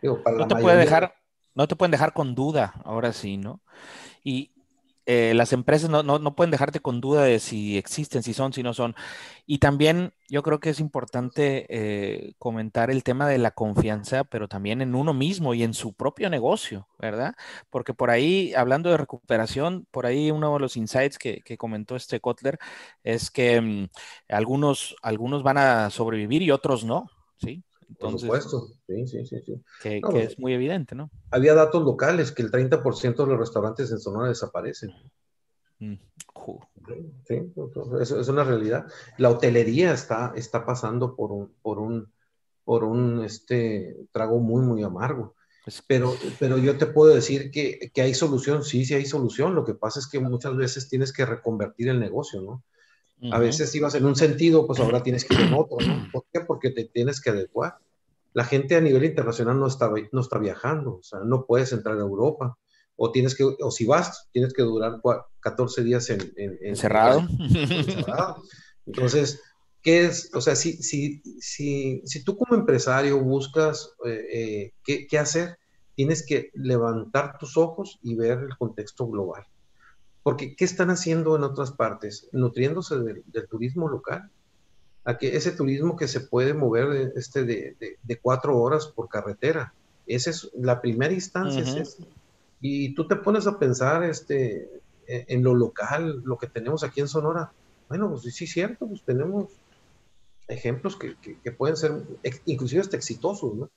[0.03, 1.15] no, te puede dejar,
[1.55, 3.61] no te pueden dejar con duda, ahora sí, ¿no?
[4.23, 4.53] Y,
[5.07, 8.53] eh, las empresas no, no, no, pueden dejarte con duda de si existen, si son,
[8.53, 8.95] si no son.
[9.47, 14.49] Y también yo creo que es importante eh, comentar el tema de la confianza, pero
[14.49, 17.35] también en uno mismo y en su propio negocio, ¿verdad?
[17.71, 21.97] Porque por ahí, hablando de recuperación, por ahí uno de los insights que, que comentó
[21.97, 22.59] este Kotler
[23.05, 23.89] es que mm,
[24.29, 27.63] algunos, algunos van a sobrevivir y otros no, ¿sí?
[27.99, 29.41] Por supuesto, sí, sí, sí.
[29.45, 29.63] sí.
[29.83, 31.11] Que, es muy evidente, ¿no?
[31.31, 34.91] Había datos locales que el 30% de los restaurantes en Sonora desaparecen.
[35.79, 35.95] Mm,
[37.27, 37.53] sí,
[38.01, 38.87] eso es una realidad.
[39.19, 42.13] La hotelería está, está pasando por un, por un,
[42.65, 45.35] por un este, trago muy, muy amargo.
[45.65, 49.55] Pues pero, pero yo te puedo decir que, que hay solución, sí, sí hay solución.
[49.55, 52.63] Lo que pasa es que muchas veces tienes que reconvertir el negocio, ¿no?
[53.33, 56.09] A veces ibas en un sentido, pues ahora tienes que ir en otro, ¿no?
[56.13, 56.41] ¿Por qué?
[56.41, 57.79] Porque te tienes que adecuar.
[58.35, 61.97] La gente a nivel internacional no está, no está viajando, o sea, no puedes entrar
[61.97, 62.59] a Europa.
[62.99, 65.01] O tienes que, o si vas, tienes que durar
[65.41, 67.27] 14 días en, en, encerrado.
[68.87, 69.43] Entonces,
[69.83, 70.31] ¿qué es?
[70.35, 75.59] O sea, si, si, si, si tú como empresario buscas eh, eh, ¿qué, qué hacer,
[75.97, 79.45] tienes que levantar tus ojos y ver el contexto global.
[80.27, 82.29] Porque, ¿qué están haciendo en otras partes?
[82.33, 84.29] Nutriéndose del, turismo local.
[85.05, 89.73] A que ese turismo que se puede mover este, de, de, cuatro horas por carretera.
[90.05, 91.63] Esa es la primera instancia.
[92.61, 94.69] Y tú te pones a pensar este,
[95.07, 97.53] e, en lo local, lo que tenemos aquí en Sonora.
[97.89, 99.53] Bueno, pues sí, es cierto, pues tenemos
[100.49, 102.03] ejemplos que, que, pueden ser
[102.47, 103.71] inclusive hasta exitosos, ¿no?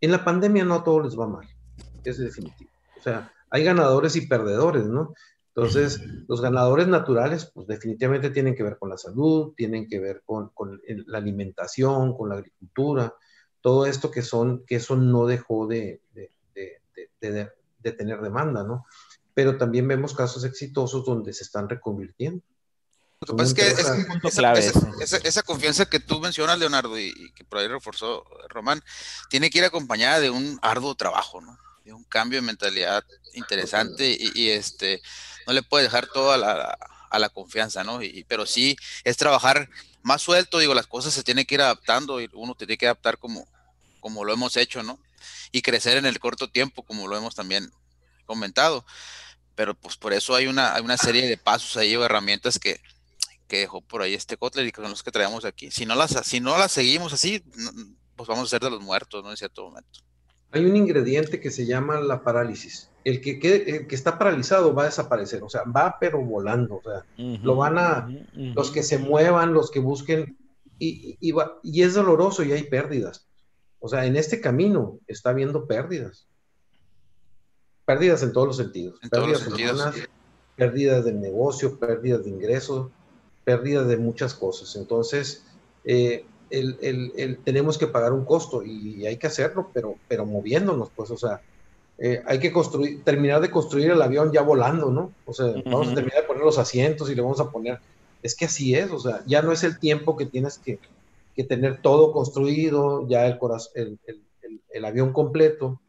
[0.00, 1.48] En la pandemia no a todos les va mal,
[2.02, 2.70] es definitivo.
[2.98, 5.14] O sea, hay ganadores y perdedores, ¿no?
[5.56, 10.22] Entonces, los ganadores naturales, pues definitivamente tienen que ver con la salud, tienen que ver
[10.26, 10.52] con,
[11.06, 13.14] la alimentación, con la agricultura,
[13.62, 16.02] todo esto que son, que eso no dejó de,
[17.18, 18.84] tener demanda, ¿no?
[19.32, 22.42] Pero también vemos casos exitosos donde se están reconvirtiendo.
[23.20, 24.72] Lo que pasa es
[25.14, 28.82] que esa, confianza que tú mencionas, Leonardo, y, que por ahí reforzó Román,
[29.30, 31.58] tiene que ir acompañada de un arduo trabajo, ¿no?
[31.82, 35.00] De un cambio de mentalidad interesante y este
[35.46, 36.38] no le puede dejar todo a
[37.18, 38.02] la, confianza, ¿no?
[38.02, 39.70] Y, pero sí es trabajar
[40.02, 43.18] más suelto, digo, las cosas se tienen que ir adaptando y uno tiene que adaptar
[43.18, 43.46] como,
[44.00, 44.98] como lo hemos hecho, ¿no?
[45.50, 47.70] Y crecer en el corto tiempo, como lo hemos también
[48.26, 48.84] comentado.
[49.54, 52.80] Pero pues por eso hay una, una serie de pasos ahí o herramientas que,
[53.48, 55.70] dejó por ahí este Kotler y que son los que traemos aquí.
[55.70, 57.42] Si no las, si no las seguimos así,
[58.16, 59.30] pues vamos a ser de los muertos, ¿no?
[59.30, 60.05] En cierto momento.
[60.56, 64.86] Hay un ingrediente que se llama la parálisis el que, que está paralizado va a
[64.86, 69.54] desaparecer, o sea, va pero volando, o sea, lo van a, los que se muevan,
[69.54, 70.36] los que busquen,
[70.80, 73.28] y, y, y, es doloroso y hay pérdidas.
[73.78, 76.26] O sea, en este camino está habiendo pérdidas.
[77.84, 78.98] Pérdidas en todos los sentidos.
[79.08, 79.94] pérdidas humanas,
[80.56, 82.90] pérdidas de negocio, pérdidas de ingresos,
[83.44, 84.74] pérdidas de muchas cosas.
[84.74, 85.44] Entonces,
[85.84, 91.10] eh, el, tenemos que pagar un costo y hay que hacerlo, pero, pero moviéndonos, pues,
[91.10, 91.40] o sea,
[91.98, 95.12] eh, hay que construir, terminar de construir el avión ya volando, ¿no?
[95.24, 97.80] O sea, vamos a terminar de poner los asientos y le vamos a poner,
[98.22, 100.78] es que así es, o sea, ya no es el tiempo que tienes que,
[101.34, 103.38] que tener todo construido, ya el,
[103.74, 105.80] el, el, el avión completo,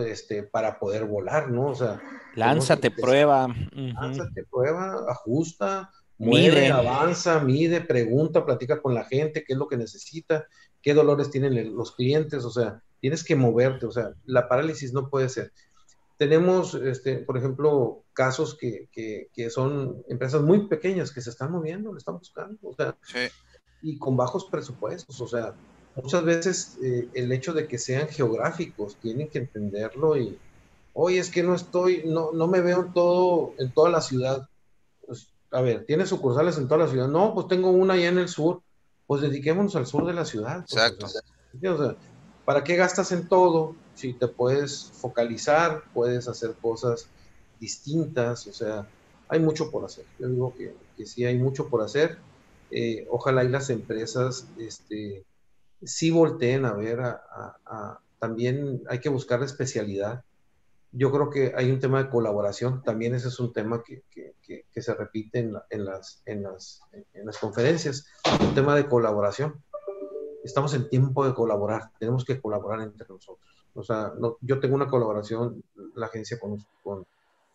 [0.00, 1.68] este, para poder volar, ¿no?
[1.68, 2.00] O sea,
[2.34, 3.48] lánzate, prueba.
[3.72, 9.76] Lánzate, prueba, ajusta, mide, avanza, mide, pregunta, platica con la gente, qué es lo que
[9.76, 10.46] necesita,
[10.82, 15.08] qué dolores tienen los clientes, o sea, tienes que moverte, o sea, la parálisis no
[15.08, 15.52] puede ser.
[16.16, 21.92] Tenemos, este, por ejemplo, casos que, que, son empresas muy pequeñas que se están moviendo,
[21.92, 22.96] le están buscando, o sea,
[23.82, 25.54] y con bajos presupuestos, o sea,
[25.94, 30.36] muchas veces eh, el hecho de que sean geográficos, tienen que entenderlo y,
[30.92, 34.48] oye, es que no estoy, no, no me veo en todo, en toda la ciudad.
[35.50, 37.08] A ver, ¿tienes sucursales en toda la ciudad?
[37.08, 38.62] No, pues tengo una allá en el sur.
[39.06, 40.66] Pues dediquémonos al sur de la ciudad.
[40.68, 41.96] Pues, Exacto.
[42.44, 43.74] ¿Para qué gastas en todo?
[43.94, 47.08] Si te puedes focalizar, puedes hacer cosas
[47.58, 48.86] distintas, o sea,
[49.28, 50.04] hay mucho por hacer.
[50.18, 52.18] Yo digo que, que sí hay mucho por hacer.
[52.70, 55.24] Eh, ojalá y las empresas este,
[55.82, 60.24] sí volteen a ver, a, también hay que buscar la especialidad.
[60.92, 64.02] Yo creo que hay un tema de colaboración, también ese es un tema que,
[64.80, 65.52] se repite en,
[65.84, 66.80] las, en, las,
[67.12, 68.06] en las conferencias,
[68.40, 69.62] un tema de colaboración.
[70.42, 73.48] Estamos en tiempo de colaborar, tenemos que colaborar entre nosotros.
[73.74, 75.62] O sea, yo tengo una colaboración,
[75.94, 77.06] la agencia con, con,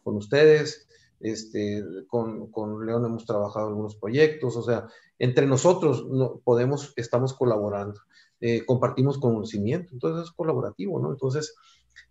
[0.03, 0.87] con ustedes,
[1.19, 4.87] este, con, con, León hemos trabajado algunos proyectos, o sea,
[5.19, 7.99] entre nosotros no, podemos, estamos colaborando.
[8.41, 11.11] Eh, compartimos conocimiento, entonces es colaborativo, ¿no?
[11.11, 11.55] Entonces,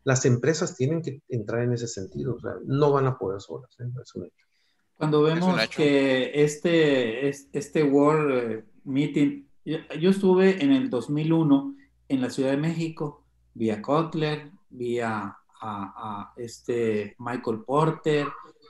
[0.04, 3.70] las empresas tienen que entrar en ese sentido, o sea, no van a poder solas,
[3.80, 3.84] ¿eh?
[4.02, 4.46] es un hecho.
[4.94, 11.76] Cuando vemos que este, este World eh, Meeting, yo, estuve en el 2001
[12.08, 18.26] en la Ciudad de México, vía Kotler, vía a, este Michael Porter,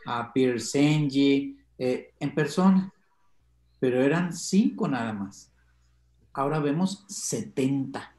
[0.06, 2.92] a Peter Senji, en persona,
[3.80, 5.52] pero eran cinco nada más
[6.32, 8.11] ahora vemos 70.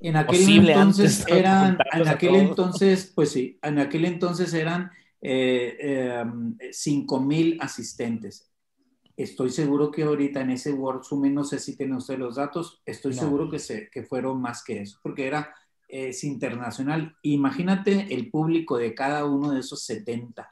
[0.00, 6.24] En aquel entonces eran, en aquel entonces, pues sí, en aquel entonces eran eh,
[6.70, 8.50] 5 em, mil asistentes.
[9.16, 12.80] Estoy seguro que ahorita en ese World Summit, no sé si tienen ustedes los datos,
[12.86, 15.52] estoy seguro que, se, que fueron más que eso, porque era
[15.88, 17.16] es internacional.
[17.22, 20.48] Imagínate el público de cada uno de esos 70.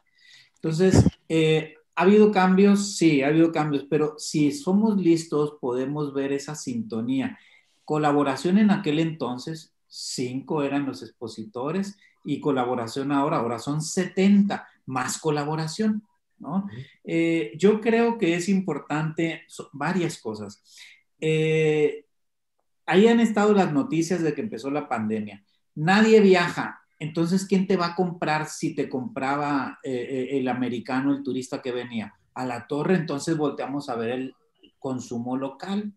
[0.55, 2.95] Entonces, eh, ¿Ha habido cambios?
[2.97, 7.39] Sí, ha habido cambios, pero si somos listos podemos ver esa sintonía.
[7.87, 15.17] Colaboración en aquel entonces, cinco eran los expositores y colaboración ahora, ahora son 70, más
[15.17, 16.03] colaboración,
[16.39, 16.69] ¿no?
[17.03, 20.63] Eh, yo creo que es importante varias cosas.
[21.19, 22.05] Eh,
[22.85, 25.43] ahí han estado las noticias de que empezó la pandemia.
[25.75, 31.13] Nadie viaja, entonces, ¿quién te va a comprar si te compraba eh, eh, el americano,
[31.13, 32.15] el turista que venía?
[32.35, 34.35] A la torre, entonces volteamos a ver el
[34.79, 35.93] consumo local.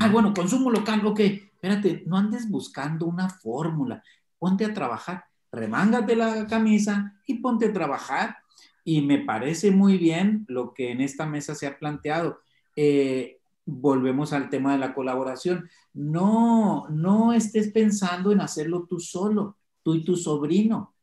[0.00, 4.02] Ah, bueno, consumo local, ok, espérate, no andes buscando una fórmula,
[4.38, 8.36] ponte a trabajar, remángate la camisa y ponte a trabajar.
[8.84, 12.40] Y me parece muy bien lo que en esta mesa se ha planteado.
[12.76, 15.70] Eh, volvemos al tema de la colaboración.
[15.94, 20.94] No, no estés pensando en hacerlo tú solo tú y tu sobrino.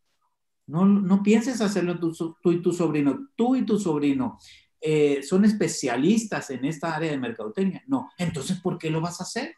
[0.67, 3.30] No, no pienses hacerlo tú, y tu sobrino.
[3.36, 4.39] Tú y tu sobrino
[4.82, 7.84] eh, son especialistas en esta área de mercadotecnia.
[7.88, 9.56] No, entonces, ¿por qué lo vas a hacer?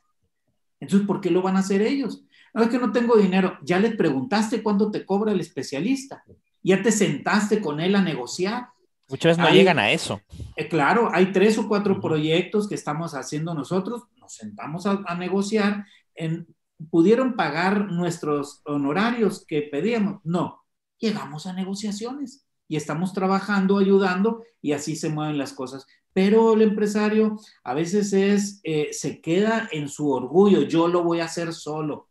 [0.79, 2.25] Entonces, ¿por qué lo van a hacer ellos?
[2.53, 3.57] No es que no tengo dinero.
[3.63, 6.23] Ya les preguntaste cuánto te cobra el especialista.
[6.61, 8.67] Ya te sentaste con él a negociar.
[9.07, 10.21] Muchas veces no llegan a eso.
[10.55, 14.03] Eh, claro, hay tres o cuatro proyectos que estamos haciendo nosotros.
[14.17, 16.47] Nos sentamos a, a negociar en
[16.89, 20.19] pudieron pagar nuestros honorarios que pedíamos.
[20.23, 20.63] No,
[20.97, 25.85] llegamos a negociaciones y estamos trabajando, ayudando y así se mueven las cosas.
[26.13, 31.19] Pero el empresario a veces es, eh, se queda en su orgullo, yo lo voy
[31.19, 32.07] a hacer solo.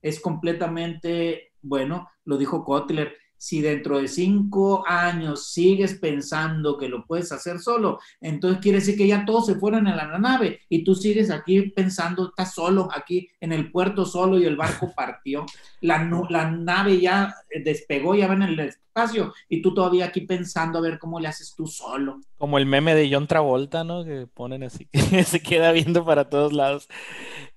[0.00, 7.04] Es completamente, bueno, lo dijo Kotler, si dentro de cinco años sigues pensando que lo
[7.04, 10.84] puedes hacer solo, entonces quiere decir que ya todos se fueron en la nave y
[10.84, 15.44] tú sigues aquí pensando, estás solo aquí en el puerto solo y el barco partió.
[15.80, 20.78] La, la nave ya despegó, ya va en el espacio y tú todavía aquí pensando
[20.78, 22.20] a ver cómo le haces tú solo.
[22.38, 24.04] Como el meme de John Travolta, ¿no?
[24.04, 26.88] Que ponen así, que se queda viendo para todos lados.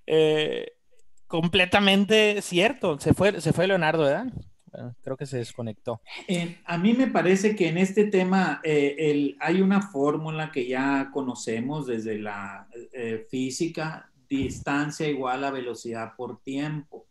[0.08, 0.66] Eh,
[1.28, 4.34] completamente cierto, se fue, se fue Leonardo, ¿verdad?
[5.02, 6.02] Creo que se desconectó.
[6.66, 11.88] a mí me parece que en este tema eh, hay una fórmula que ya conocemos
[11.88, 17.08] desde la, eh, física, distancia igual a velocidad por tiempo.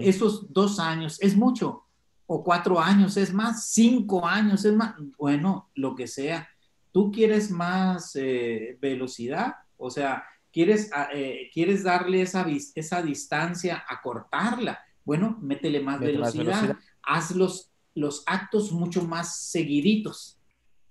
[0.00, 1.84] Esos dos años es mucho,
[2.26, 6.48] o cuatro años es más, cinco años es más, bueno, lo que sea.
[6.90, 13.84] Tú quieres más eh, velocidad, o sea, quieres, ah, eh, quieres darle esa, esa distancia,
[13.86, 14.78] acortarla.
[15.04, 16.76] Bueno, métele más, velocidad.
[17.06, 20.38] Haz los, los actos mucho más seguiditos.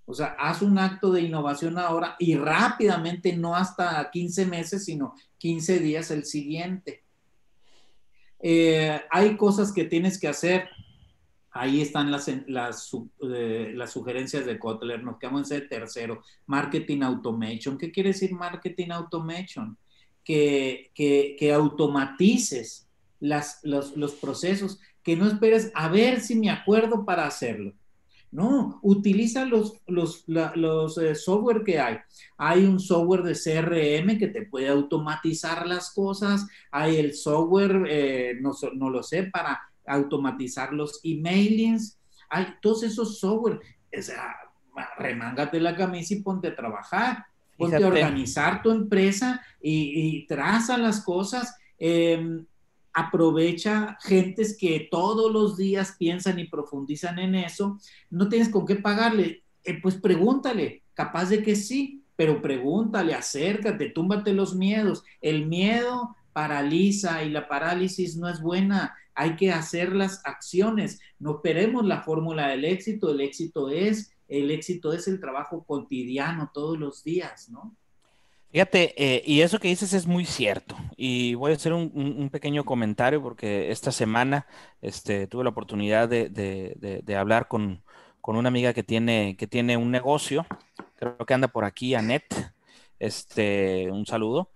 [0.06, 5.14] O sea, haz un acto de innovación ahora y rápidamente, no hasta 15 meses, sino
[5.38, 7.04] 15 días el siguiente.
[8.40, 10.68] Eh, hay cosas que tienes que hacer.
[11.50, 12.90] Ahí están las, las,
[13.34, 15.02] eh, las sugerencias de Kotler.
[15.02, 16.22] Nos quedamos en ese tercero.
[16.46, 17.78] Marketing Automation.
[17.78, 19.78] ¿Qué quiere decir Marketing Automation?
[20.22, 22.88] Que, que, que automatices
[23.20, 27.74] las, los, los procesos, que no esperes a ver si me acuerdo para hacerlo
[28.34, 31.98] no, utiliza los, los, los eh, software que hay.
[32.36, 36.44] Hay un software de CRM que te puede automatizar las cosas.
[36.72, 41.96] Hay el software, eh, no, no, lo sé, para automatizar los emailings.
[42.28, 43.60] Hay todos esos software.
[43.96, 44.34] O sea,
[44.98, 47.24] remángate la camisa y ponte a trabajar.
[47.56, 51.56] Ponte a organizar tu empresa y, y traza las cosas.
[51.78, 52.42] Eh,
[52.94, 57.78] aprovecha gentes que todos los días piensan y profundizan en eso,
[58.08, 63.90] no tienes con qué pagarle, eh, pues pregúntale, capaz de que sí, pero pregúntale, acércate,
[63.90, 65.02] túmbate los miedos.
[65.20, 68.94] El miedo paraliza y la parálisis no es buena.
[69.14, 71.00] Hay que hacer las acciones.
[71.18, 73.10] No esperemos la fórmula del éxito.
[73.10, 77.74] El éxito es, el éxito es el trabajo cotidiano todos los días, ¿no?
[78.54, 80.76] Fíjate, eh, y eso que dices es muy cierto.
[80.96, 84.46] Y voy a hacer un, pequeño comentario porque esta semana
[84.80, 87.82] este, tuve la oportunidad de, hablar con,
[88.22, 90.46] una amiga que tiene, que tiene un negocio.
[90.94, 92.32] Creo que anda por aquí, Anet.
[93.00, 94.52] Este, un saludo.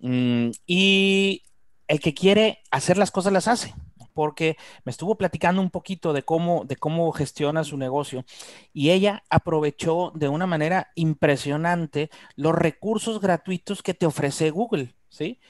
[0.00, 1.42] Mm, y
[1.88, 3.74] el que quiere hacer las cosas las hace
[4.14, 8.24] porque me estuvo platicando un poquito de cómo, de cómo gestiona su negocio
[8.72, 15.40] y ella aprovechó de una manera impresionante los recursos gratuitos que te ofrece Google, ¿sí?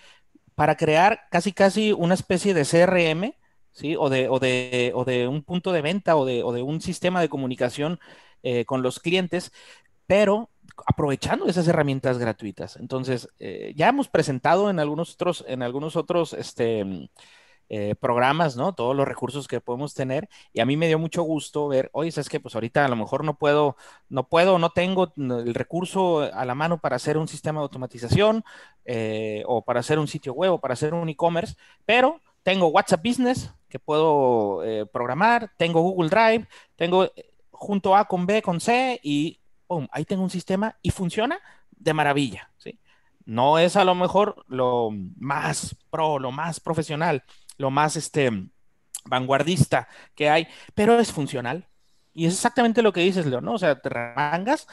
[0.54, 3.34] Para crear casi casi una especie de CRM,
[3.72, 3.96] ¿sí?
[3.96, 6.80] O de, o de, o de un punto de venta o de, o de un
[6.80, 7.98] sistema de comunicación
[8.42, 9.52] eh, con los clientes,
[10.06, 10.50] pero
[10.86, 12.76] aprovechando esas herramientas gratuitas.
[12.76, 17.08] Entonces, eh, ya hemos presentado en algunos otros, en algunos otros, este,
[17.68, 18.74] eh, programas, ¿no?
[18.74, 20.28] Todos los recursos que podemos tener.
[20.52, 22.96] Y a mí me dio mucho gusto ver, oye, ¿sabes que Pues ahorita a lo
[22.96, 23.76] mejor no puedo,
[24.08, 28.44] no puedo, no tengo el recurso a la mano para hacer un sistema de automatización
[28.84, 31.56] eh, o para hacer un sitio web o para hacer un e-commerce,
[31.86, 36.46] pero tengo WhatsApp Business que puedo eh, programar, tengo Google Drive,
[36.76, 37.10] tengo
[37.50, 39.40] junto A con B con C y
[39.92, 41.40] ahí tengo un sistema y funciona
[41.70, 42.78] de maravilla, ¿sí?
[43.24, 47.22] No es a lo mejor lo más pro, lo más profesional,
[47.62, 48.30] lo más este,
[49.06, 51.68] vanguardista que hay, pero es funcional.
[52.12, 53.54] Y es exactamente lo que dices, León, ¿no?
[53.54, 54.66] O sea, te remangas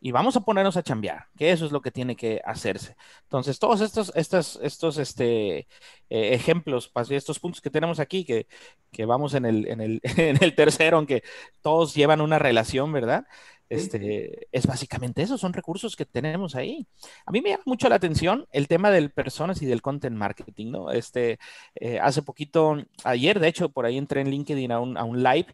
[0.00, 2.94] y vamos a ponernos a chambear, que eso es lo que tiene que hacerse.
[3.22, 5.66] Entonces, todos estos, estos, estos este, eh,
[6.10, 8.46] ejemplos, estos puntos que tenemos aquí, que,
[8.92, 11.24] que vamos en el, en, el, en el tercero, aunque
[11.62, 13.26] todos llevan una relación, ¿verdad?
[13.68, 16.86] Este, es básicamente eso, son recursos que tenemos ahí.
[17.26, 20.70] A mí me llama mucho la atención el tema del personas y del content marketing,
[20.70, 20.90] ¿no?
[20.90, 21.38] Este,
[21.74, 25.22] eh, hace poquito, ayer, de hecho, por ahí entré en LinkedIn a un, a un
[25.22, 25.46] live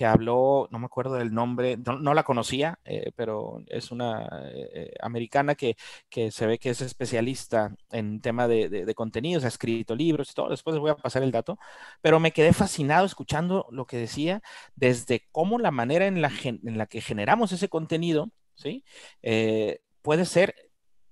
[0.00, 4.94] que habló, no me acuerdo del nombre, no, la conocía, eh, pero es una eh,
[5.02, 5.76] americana que,
[6.08, 10.34] que, se ve que es especialista en tema de, de, contenidos, ha escrito libros y
[10.34, 11.58] todo, después les voy a pasar el dato,
[12.00, 14.40] pero me quedé fascinado escuchando lo que decía
[14.74, 18.84] desde cómo la manera en la, en la que generamos ese contenido, ¿sí?
[19.20, 20.69] Eh, puede ser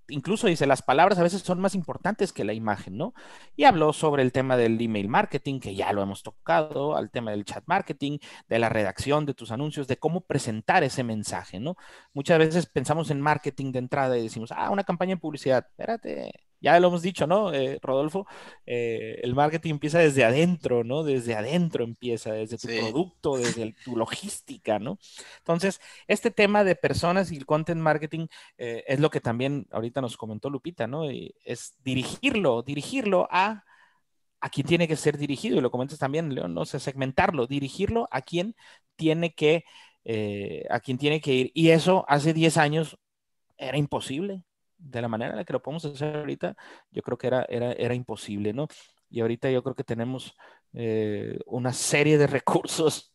[0.08, 3.14] incluso dice, las palabras a veces son más importantes que la imagen, ¿no?
[3.56, 7.30] Y habló sobre el tema del email marketing, que ya lo hemos tocado, al tema
[7.30, 11.76] del chat marketing, de la redacción de tus anuncios, de cómo presentar ese mensaje, ¿no?
[12.12, 16.32] Muchas veces pensamos en marketing de entrada y decimos, ah, una campaña de publicidad, espérate,
[16.60, 18.26] ya lo hemos dicho, ¿no, eh, Rodolfo?
[18.66, 21.04] Eh, el marketing empieza desde adentro, ¿no?
[21.04, 24.98] Desde adentro empieza, desde tu producto, desde tu logística, ¿no?
[25.38, 28.26] Entonces, este tema de personas y el content marketing
[28.58, 31.04] eh, es lo que también ahorita nos comentó Lupita, ¿no?
[31.08, 33.64] es dirigirlo, dirigirlo a
[34.40, 36.60] a quien tiene que ser dirigido, y lo comentas también, León, ¿no?
[36.62, 38.54] O sea, segmentarlo, dirigirlo a quien
[38.96, 39.64] tiene que,
[40.70, 41.50] a quien tiene que ir.
[41.54, 42.98] Y eso hace 10 años
[43.58, 44.44] era imposible
[44.78, 46.56] de la manera en la que lo podemos hacer ahorita,
[46.90, 48.68] yo creo que era, era, era imposible, ¿no?
[49.10, 50.36] Y ahorita yo creo que tenemos
[50.72, 53.12] eh, una serie de recursos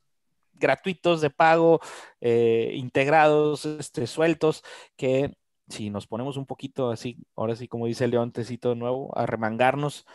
[0.53, 1.79] gratuitos de pago,
[2.21, 4.63] eh, integrados, este, sueltos,
[4.95, 5.35] que
[5.67, 10.05] si nos ponemos un poquito así, ahora sí, como dice León Tecito nuevo, a remangarnos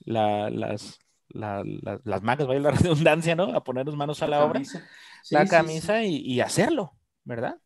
[0.00, 0.52] las,
[1.28, 3.54] las mangas, vaya la redundancia, ¿no?
[3.54, 4.62] A ponernos manos a la, obra,
[5.30, 6.94] la camisa y hacerlo,
[7.24, 7.58] ¿verdad?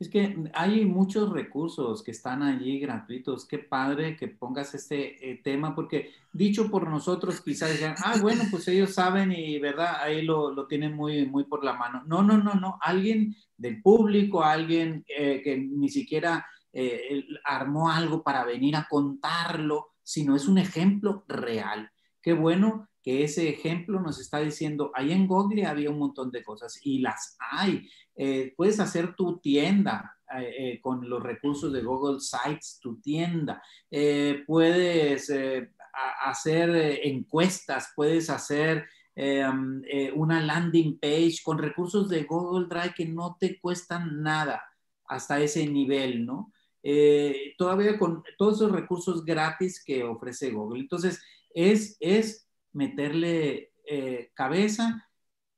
[0.00, 3.46] Es que hay muchos recursos que están allí gratuitos.
[3.46, 8.44] Qué padre que pongas este eh, tema, porque dicho por nosotros quizás digan, ah, bueno,
[8.50, 9.96] pues ellos saben y, ¿verdad?
[10.00, 12.02] Ahí lo, lo tienen muy, muy por la mano.
[12.06, 12.78] No, no, no, no.
[12.80, 19.88] Alguien del público, alguien eh, que ni siquiera eh, armó algo para venir a contarlo,
[20.02, 21.90] sino es un ejemplo real.
[22.22, 26.42] Qué bueno que ese ejemplo nos está diciendo, ahí en Google había un montón de
[26.42, 27.88] cosas y las hay.
[28.22, 33.62] Eh, puedes hacer tu tienda eh, eh, con los recursos de Google Sites, tu tienda.
[34.46, 35.32] puedes
[36.22, 39.80] hacer encuestas, puedes hacer um,
[40.16, 44.62] una landing page con recursos de Google Drive que no te cuestan nada
[45.06, 46.52] hasta ese nivel, ¿no?
[47.56, 50.80] todavía con todos esos recursos gratis que ofrece Google.
[50.80, 51.22] Entonces,
[51.54, 53.72] es, es meterle
[54.34, 55.09] cabeza,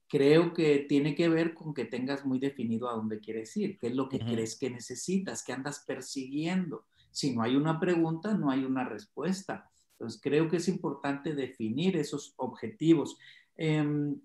[0.09, 3.87] creo que tiene que ver con que tengas muy definido a dónde quieres ir, qué
[3.87, 6.85] es lo que crees que necesitas, qué andas persiguiendo.
[7.11, 9.69] Si no hay una pregunta, no hay una respuesta.
[9.93, 13.17] Entonces, creo que es importante definir esos objetivos.
[13.55, 14.19] Em,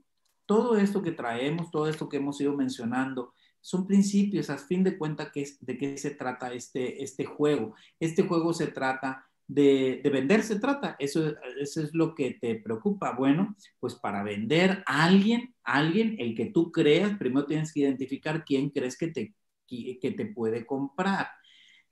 [0.47, 4.97] todo esto que traemos, todo esto que hemos ido mencionando, son principios, a fin de
[4.97, 7.75] cuentas, ¿de qué se trata este, este juego?
[8.01, 10.95] Este juego se trata de, vender se trata.
[10.99, 13.13] Eso, es lo que te preocupa.
[13.13, 18.45] Bueno, pues para vender a alguien, alguien, el que tú creas, primero tienes que identificar
[18.45, 19.35] quién crees que te,
[19.67, 21.29] que te puede comprar.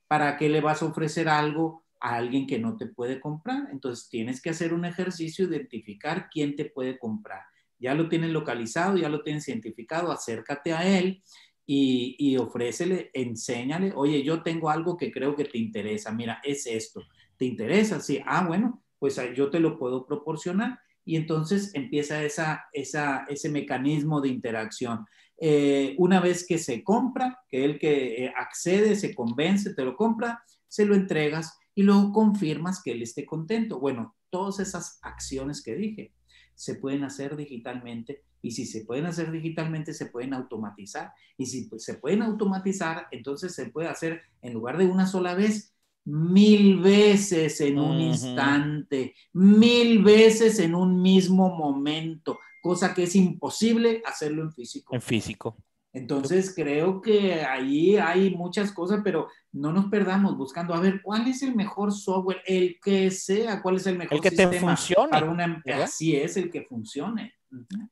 [0.07, 3.69] ¿Para qué le vas a ofrecer algo a alguien que no te puede comprar?
[3.73, 7.41] Entonces tienes que hacer un ejercicio, identificar quién te puede comprar.
[7.79, 11.23] Ya lo tienes localizado, ya lo tienes identificado, acércate a él
[11.67, 16.67] y, y ofrécele, enséñale, oye, yo tengo algo que creo que te interesa, mira, es
[16.67, 17.03] esto
[17.39, 18.01] ¿Te interesa?
[18.01, 20.79] Sí, ah, bueno, pues yo te lo puedo proporcionar.
[21.05, 25.07] Y entonces empieza esa, ese mecanismo de interacción.
[25.39, 29.95] Eh, una vez que se compra, que el que eh, accede, se convence, te lo
[29.97, 33.79] compra, se lo entregas y luego confirmas que él esté contento.
[33.79, 36.13] Bueno, todas esas acciones que dije
[36.55, 41.69] se pueden hacer digitalmente y si se pueden hacer digitalmente se pueden automatizar y si
[41.77, 45.76] se pueden automatizar entonces se puede hacer en lugar de una sola vez
[46.07, 54.03] mil veces en un instante, mil veces en un mismo momento, cosa que es imposible
[54.07, 54.95] hacerlo en físico.
[54.95, 55.57] En físico.
[55.93, 61.27] Entonces creo que ahí hay muchas cosas, pero no nos perdamos buscando a ver cuál
[61.27, 65.11] es el mejor software, el que sea, cuál es el mejor el que te funcione.
[65.11, 67.33] Para una, así es el que funcione.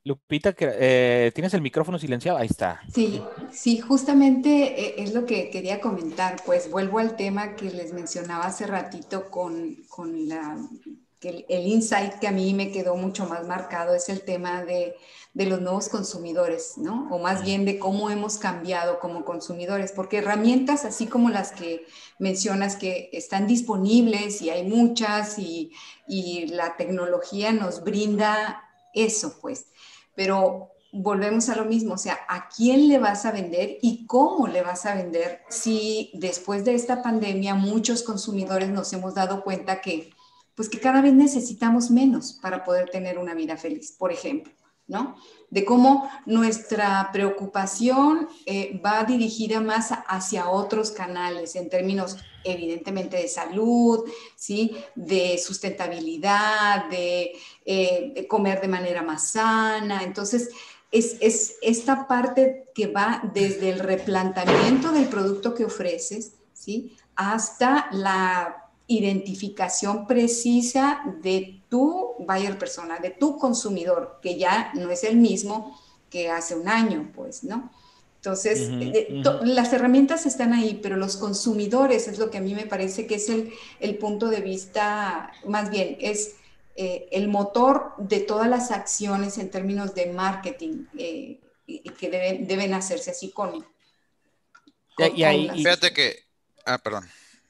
[0.05, 2.83] Lupita, eh, tienes el micrófono silenciado, ahí está.
[2.93, 4.51] Sí, sí, justamente
[4.81, 9.31] eh, es lo que quería comentar, pues vuelvo al tema que les mencionaba hace ratito
[9.31, 10.59] con, con la,
[11.23, 14.97] el, el, insight que a mí me quedó mucho más marcado es el tema de,
[15.35, 17.09] de los nuevos consumidores, ¿no?
[17.11, 21.87] O más bien de cómo hemos cambiado como consumidores, porque herramientas así como las que
[22.19, 25.73] mencionas que están disponibles y hay muchas y,
[26.07, 28.64] y la tecnología nos brinda
[28.95, 29.66] eso, pues.
[30.14, 34.47] Pero volvemos a lo mismo, o sea, ¿a quién le vas a vender y cómo
[34.47, 39.80] le vas a vender si después de esta pandemia muchos consumidores nos hemos dado cuenta
[39.80, 40.11] que,
[40.55, 44.53] pues que cada vez necesitamos menos para poder tener una vida feliz, por ejemplo,
[44.86, 45.16] ¿no?
[45.55, 53.29] De cómo nuestra preocupación eh, va dirigida más hacia otros canales en términos evidentemente de
[53.29, 54.01] salud,
[54.35, 54.77] ¿sí?
[54.97, 60.03] de sustentabilidad, de, eh, comer de manera más sana.
[60.03, 60.51] Entonces,
[60.91, 66.97] es, es, esta parte que va desde el replanteamiento del producto que ofreces, ¿sí?
[67.15, 75.03] hasta la identificación precisa de tu buyer persona, de tu consumidor, que ya no es
[75.03, 75.77] el mismo
[76.09, 77.72] que hace un año, pues, ¿no?
[78.18, 82.64] Entonces, eh, las herramientas están ahí, pero los consumidores es lo que a mí me
[82.64, 86.37] parece que es el, el punto de vista, más bien, es
[86.77, 91.41] eh, el motor de todas las acciones en términos de marketing eh,
[91.99, 93.66] que deben, deben, hacerse así con...
[95.16, 96.20] y ahí, fíjate que...
[96.64, 97.05] Ah, perdón.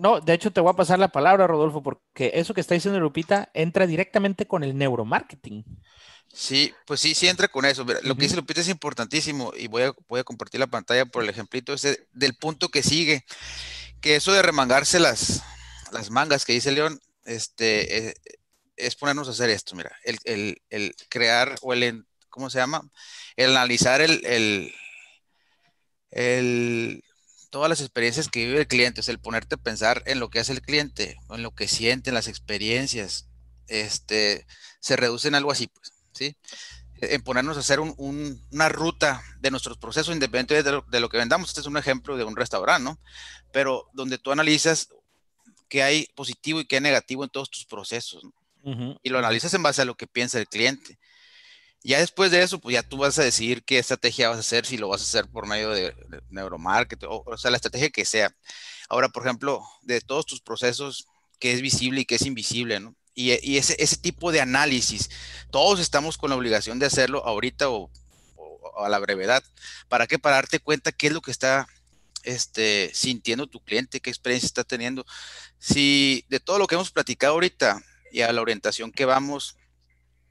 [0.05, 3.01] No, de hecho te voy a pasar la palabra, Rodolfo, porque eso que está diciendo
[3.01, 5.65] Lupita entra directamente con el neuromarketing.
[6.31, 7.87] Sí, pues sí, sí entra con eso.
[8.03, 11.23] Lo que dice Lupita es importantísimo y voy a, voy a compartir la pantalla por
[11.23, 13.25] el ejemplito ese del punto que sigue,
[14.03, 15.43] que eso de remangarse las,
[15.91, 18.15] las mangas que dice León, este, eh,
[18.77, 20.61] es ponernos a hacer esto, mira, el,
[21.09, 22.83] crear o el, ¿cómo se llama?
[23.37, 24.21] El analizar el,
[26.11, 27.03] el,
[27.55, 30.41] todas las experiencias que vive el cliente, es el ponerte a pensar en lo que
[30.41, 33.29] hace el cliente, en lo que siente, en las experiencias,
[33.69, 34.45] este,
[34.81, 36.37] se reduce en algo así, pues, ¿sí?
[37.01, 41.17] En ponernos a hacer una ruta de nuestros procesos independientemente de lo, de lo, que
[41.17, 41.51] vendamos.
[41.51, 42.99] Este es un ejemplo de un restaurante, ¿no?
[43.53, 44.89] Pero donde tú analizas
[45.69, 48.99] qué hay positivo y qué hay negativo en todos tus procesos, ¿no?
[49.01, 50.99] Y lo analizas en base a lo que piensa el cliente.
[51.85, 54.64] Ya después de eso, pues ya tú vas a decidir qué estrategia vas a hacer,
[54.64, 55.95] si lo vas a hacer por medio de,
[56.30, 58.35] neuromarketing, o, sea, la estrategia que sea.
[58.89, 61.07] Ahora, por ejemplo, de todos tus procesos,
[61.39, 62.97] qué es visible y qué es invisible, ¿no?
[63.14, 65.11] Y, ese, tipo de análisis,
[65.51, 67.91] todos estamos con la obligación de hacerlo ahorita o,
[68.37, 69.45] o, a la brevedad.
[69.89, 70.18] ¿Para qué?
[70.18, 71.68] Para darte cuenta qué es lo que está
[72.22, 75.05] este, sintiendo tu cliente, qué experiencia está teniendo.
[75.59, 79.57] Si de todo lo que hemos platicado ahorita y a la orientación que vamos,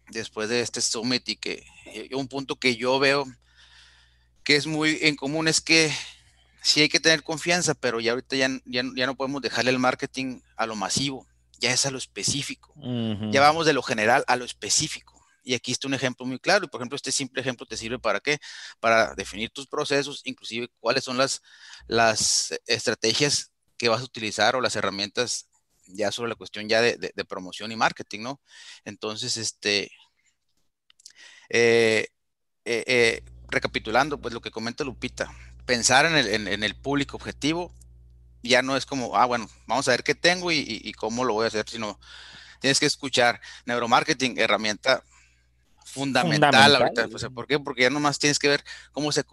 [0.10, 1.66] después de este summit y que
[2.12, 3.26] un punto que yo veo
[4.44, 5.92] que es muy en común es que
[6.62, 9.80] sí hay que tener confianza, pero ya ahorita ya, ya, ya no podemos dejarle el
[9.80, 11.28] marketing a lo masivo,
[11.60, 12.74] ya es a lo específico.
[12.76, 13.32] Uh -huh.
[13.32, 15.14] Ya vamos de lo general a lo específico.
[15.46, 16.70] Y aquí está un ejemplo muy claro.
[16.70, 18.40] Por ejemplo, este simple ejemplo te sirve para qué?
[18.80, 21.42] Para definir tus procesos, inclusive cuáles son las,
[21.88, 25.50] las estrategias que vas a utilizar o las herramientas
[25.88, 28.42] ya sobre la cuestión ya de, de, de promoción y marketing, ¿no?
[28.86, 29.92] Entonces, este,
[31.50, 32.08] eh,
[32.66, 35.32] eh, eh, recapitulando, pues lo que comenta Lupita,
[35.66, 37.72] pensar en el, en, en el, público objetivo
[38.42, 41.24] ya no es como, ah, bueno, vamos a ver qué tengo y, y, y, cómo
[41.24, 42.00] lo voy a hacer, sino
[42.60, 45.04] tienes que escuchar neuromarketing, herramienta
[45.86, 47.06] fundamental, fundamental.
[47.06, 47.30] ahorita.
[47.30, 47.60] ¿Por qué?
[47.60, 49.24] Porque ya nomás tienes que ver cómo se,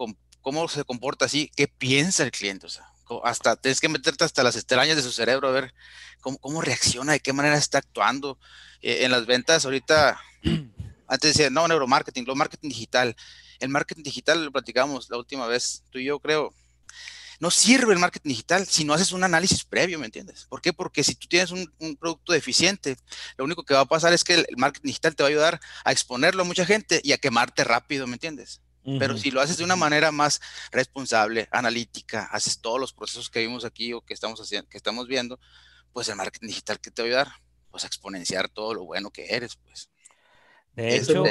[0.41, 2.87] cómo se comporta así, qué piensa el cliente, o sea,
[3.23, 5.73] hasta tienes que meterte hasta las extrañas de su cerebro a ver
[6.21, 8.37] cómo, cómo reacciona, de qué manera está actuando.
[8.81, 10.19] Eh, en las ventas, ahorita
[11.07, 13.15] antes decía, no, neuromarketing, lo marketing digital.
[13.59, 16.53] El marketing digital lo platicamos la última vez, tú y yo creo.
[17.39, 20.45] No sirve el marketing digital si no haces un análisis previo, ¿me entiendes?
[20.47, 20.73] ¿Por qué?
[20.73, 22.97] Porque si tú tienes un, un producto deficiente,
[23.37, 25.31] lo único que va a pasar es que el, el, marketing digital te va a
[25.31, 28.61] ayudar a exponerlo a mucha gente y a quemarte rápido, ¿me entiendes?
[28.83, 28.99] Uh -huh.
[28.99, 33.41] Pero si lo haces de una manera más responsable, analítica, haces todos los procesos que
[33.41, 35.39] vimos aquí o que estamos haciendo, que estamos viendo,
[35.93, 37.27] pues el marketing digital que te va a ayudar,
[37.69, 39.89] pues a exponenciar todo lo bueno que eres, pues.
[40.73, 41.23] De hecho,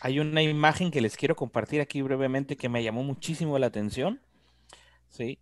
[0.00, 4.20] hay una imagen que les quiero compartir aquí brevemente que me llamó muchísimo la atención,
[5.08, 5.38] ¿sí?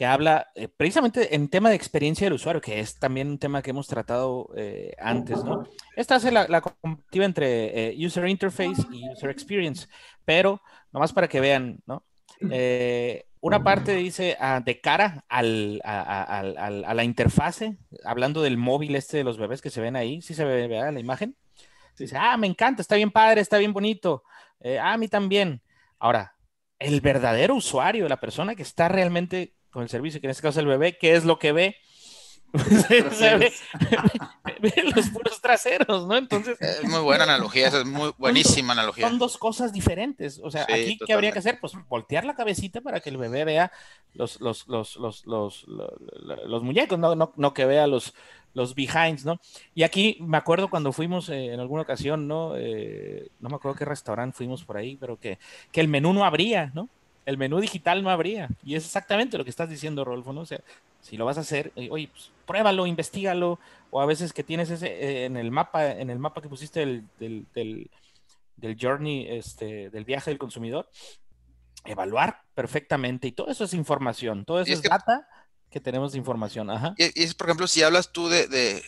[0.00, 3.60] Que habla eh, precisamente en tema de experiencia del usuario, que es también un tema
[3.60, 5.68] que hemos tratado eh, antes, ¿no?
[5.94, 9.88] Esta hace la, la comparativa entre eh, User Interface y User Experience,
[10.24, 12.02] pero nomás para que vean, ¿no?
[13.42, 18.56] Una parte dice ah, de cara al, a, a, a, a, la interfase, hablando del
[18.56, 20.94] móvil este de los bebés que se ven ahí, ¿sí se ve ¿verdad?
[20.94, 21.36] la imagen?
[21.98, 24.24] Dice, ah, me encanta, está bien padre, está bien bonito.
[24.64, 25.60] Ah, a mí también.
[25.98, 26.36] Ahora,
[26.78, 30.58] el verdadero usuario, la persona que está realmente con el servicio, que en este caso
[30.58, 31.76] es el bebé, ¿qué es lo que ve?
[33.12, 33.52] se ve,
[34.60, 36.16] ve, los puros traseros, ¿no?
[36.16, 36.60] Entonces.
[36.60, 39.08] Es muy buena analogía, esa es muy buenísima son, analogía.
[39.08, 40.40] Son dos cosas diferentes.
[40.42, 41.04] O sea, sí, aquí, totalmente.
[41.06, 41.58] ¿qué habría que hacer?
[41.60, 43.70] Pues voltear la cabecita para que el bebé vea
[44.14, 48.14] los, los, los, los, los, los muñecos, no, no, no que vea los,
[48.54, 49.40] los behinds, ¿no?
[49.74, 52.56] Y aquí me acuerdo cuando fuimos eh, en alguna ocasión, ¿no?
[52.56, 55.38] Eh, no me acuerdo qué restaurante fuimos por ahí, pero que,
[55.70, 56.88] que el menú no abría, ¿no?
[57.30, 58.48] El menú digital no abría.
[58.64, 60.42] Y es exactamente lo que estás diciendo, Rolfo, ¿no?
[60.42, 60.60] O sea,
[61.00, 63.58] si lo vas a hacer, eh, oye, pues, pruébalo, investigalo,
[63.90, 66.80] o a veces que tienes ese eh, en el mapa, en el mapa que pusiste
[66.80, 67.90] del, del, del,
[68.56, 70.88] del journey, este, del viaje del consumidor,
[71.84, 74.88] evaluar perfectamente, y todo eso es información, todo eso es, es que...
[74.88, 75.26] data
[75.70, 76.68] que tenemos de información.
[76.68, 76.94] Ajá.
[76.98, 78.82] Y, es, por ejemplo, si hablas tú de, de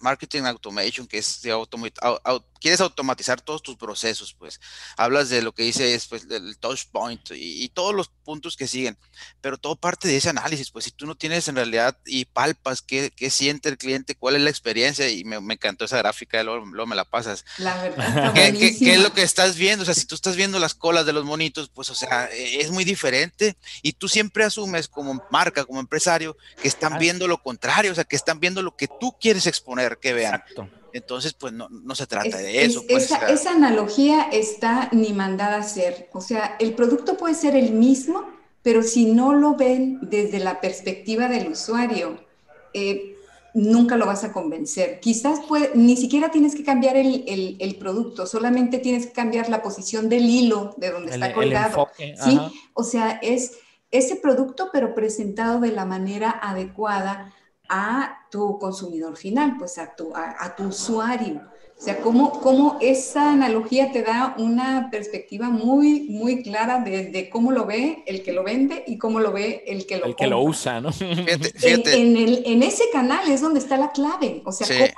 [0.00, 1.88] marketing automation, que es de automa
[2.24, 4.58] auto quieres automatizar todos tus procesos, pues
[4.96, 8.56] hablas de lo que dice es pues, del touch point y, y, todos los puntos
[8.56, 8.96] que siguen,
[9.42, 12.80] pero todo parte de ese análisis, pues si tú no tienes en realidad y palpas
[12.80, 16.42] qué, qué siente el cliente, cuál es la experiencia, y me, me encantó esa gráfica,
[16.42, 17.44] luego, luego, me la pasas.
[17.58, 18.32] La verdad.
[18.34, 19.82] ¿Qué, ¿Qué, ¿Qué, es lo que estás viendo?
[19.82, 22.70] O sea, si tú estás viendo las colas de los monitos, pues o sea, es
[22.70, 27.92] muy diferente y tú siempre asumes como marca, como empresario, que están viendo lo contrario,
[27.92, 30.36] o sea, que están viendo lo que tú quieres exponer, que vean.
[30.36, 30.83] Exacto.
[30.94, 32.80] Entonces, pues no, no se trata es, de eso.
[32.82, 36.08] Es, pues, esa, esa, analogía está ni mandada a ser.
[36.12, 38.24] O sea, el producto puede ser el mismo,
[38.62, 42.24] pero si no lo ven desde la perspectiva del usuario,
[42.72, 43.16] eh,
[43.54, 45.00] nunca lo vas a convencer.
[45.00, 49.48] Quizás puede, ni siquiera tienes que cambiar el, el, el, producto, solamente tienes que cambiar
[49.48, 51.88] la posición del hilo de donde está colgado.
[51.96, 52.38] ¿sí?
[52.72, 53.58] O sea, es
[53.90, 57.32] ese producto, pero presentado de la manera adecuada
[57.68, 61.40] a tu consumidor final, pues a tu, a, a tu usuario.
[61.76, 67.50] O sea, cómo, cómo esa analogía te da una perspectiva muy, muy clara de, cómo
[67.50, 70.26] lo ve el que lo vende y cómo lo ve el que lo El que
[70.26, 70.92] lo usa, ¿no?
[70.92, 74.92] Fíjate, En, en, ese canal es donde está la clave, o sea, cómo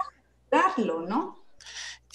[0.51, 1.36] darlo, ¿no?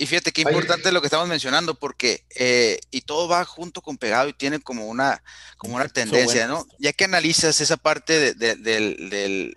[0.01, 3.99] Y fíjate qué importante lo que estamos mencionando, porque, eh, y todo va junto con
[3.99, 5.21] pegado y tiene como una,
[5.57, 6.65] como una tendencia, ¿no?
[6.79, 9.53] Ya que analizas esa parte del,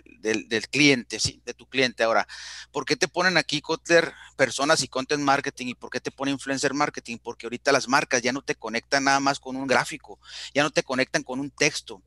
[0.71, 1.41] cliente, ¿sí?
[1.47, 2.03] De tu cliente.
[2.03, 2.29] Ahora,
[2.73, 5.69] ¿por qué te ponen aquí, Kotler, personas y content marketing?
[5.69, 7.17] ¿Y por qué te pone influencer marketing?
[7.23, 10.19] Porque ahorita las marcas ya no te conectan nada más con un gráfico,
[10.53, 12.03] ya no te conectan con un texto.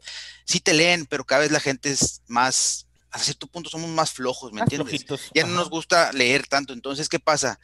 [0.46, 4.12] Sí te leen, pero cada vez la gente es más, a cierto punto somos más
[4.12, 5.08] flojos, ¿me entiendes?
[5.34, 6.74] Ya no nos gusta leer tanto.
[6.74, 7.60] Entonces, ¿qué pasa?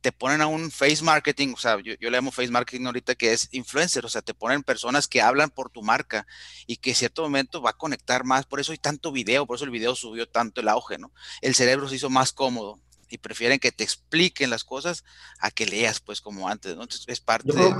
[0.00, 3.32] Te ponen a un face marketing, o sea, yo, le llamo face marketing ahorita que
[3.32, 6.26] es influencer, o sea, te ponen personas que hablan por tu marca
[6.66, 9.56] y que en cierto momento va a conectar más, por eso hay tanto video, por
[9.56, 11.10] eso el video subió tanto el auge, ¿no?
[11.40, 12.78] El cerebro se hizo más cómodo
[13.10, 15.04] y prefieren que te expliquen las cosas
[15.40, 16.82] a que leas, pues, como antes, ¿no?
[16.82, 17.74] Entonces, es parte, de,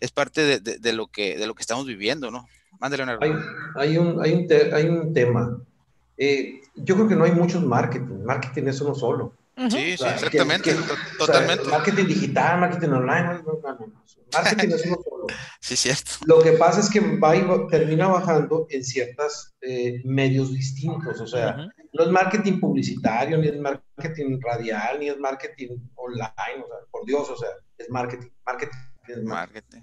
[0.00, 2.46] es parte de, lo que, de lo que estamos viviendo, ¿no?
[2.78, 3.32] Mándale una hay,
[3.76, 5.58] hay, un, hay, un hay un tema.
[6.16, 8.24] Eh, yo creo que no hay muchos marketing.
[8.24, 9.34] Marketing es uno solo.
[9.56, 10.74] Sí, sí, exactamente,
[11.18, 11.64] totalmente.
[11.64, 15.26] marketing digital, marketing online, no, no, no, marketing es uno solo.
[15.60, 16.12] Sí, cierto.
[16.26, 21.26] Lo que pasa es que va y termina bajando en ciertos eh, medios distintos, o
[21.26, 26.76] sea, no es marketing publicitario, ni es marketing radial, ni es marketing online, o sea,
[26.90, 28.78] por Dios, o sea, es marketing, marketing.
[29.08, 29.82] Es marketing.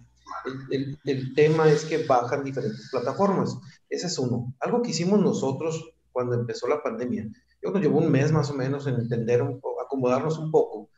[0.72, 3.58] El, el, tema es que bajan diferentes plataformas.
[3.90, 4.54] Ese es uno.
[4.60, 7.30] Algo que hicimos nosotros cuando empezó la pandemia
[7.62, 10.90] yo nos llevó un mes más o menos en entender, un acomodarnos un poco,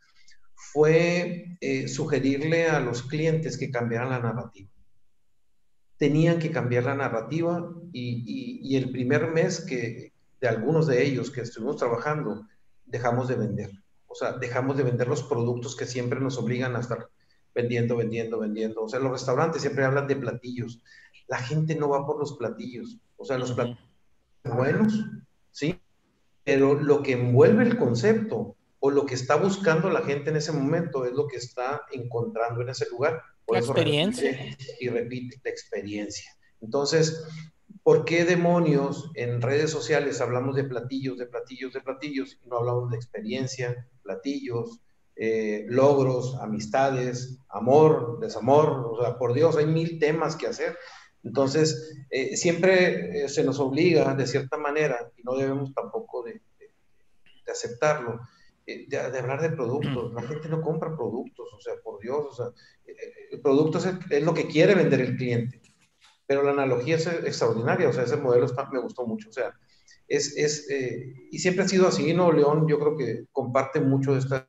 [0.53, 4.69] fue eh, sugerirle a los clientes que cambiaran la narrativa.
[5.97, 11.31] Tenían que cambiar la narrativa y, y, el primer mes que de algunos de ellos
[11.31, 12.47] que estuvimos trabajando,
[12.85, 13.71] dejamos de vender.
[14.07, 17.09] O sea, dejamos de vender los productos que siempre nos obligan a estar
[17.53, 18.83] vendiendo, vendiendo, vendiendo.
[18.83, 20.81] O sea, los restaurantes siempre hablan de platillos.
[21.27, 22.97] La gente no va por los platillos.
[23.17, 23.88] O sea, los platillos
[24.43, 25.05] buenos,
[25.51, 25.79] ¿sí?
[26.49, 30.51] pero lo que envuelve el concepto o lo que está buscando la gente en ese
[30.51, 33.21] momento es lo que está encontrando en ese lugar.
[33.47, 34.57] la experiencia.
[34.79, 36.31] y repite, la experiencia.
[36.61, 37.23] Entonces,
[37.83, 42.57] ¿por qué demonios en redes sociales hablamos de platillos, de platillos, de platillos y no
[42.57, 44.79] hablamos de experiencia, platillos,
[45.15, 48.87] eh, logros, amistades, amor, desamor?
[48.91, 50.77] O sea, por Dios, hay mil temas que hacer.
[51.23, 56.41] Entonces, eh, siempre eh, se nos obliga de cierta manera, y no debemos tampoco de,
[57.51, 58.21] aceptarlo,
[58.65, 60.13] eh, de, hablar de productos.
[60.13, 62.45] La gente no compra productos, o sea, por Dios, o sea,
[63.31, 65.61] el producto es, lo que quiere vender el cliente,
[66.25, 69.53] pero la analogía es extraordinaria, o sea, ese modelo me gustó mucho, o sea,
[70.09, 72.31] es, es eh, y siempre ha sido así, ¿no?
[72.31, 74.47] León yo creo que comparte mucho de esta,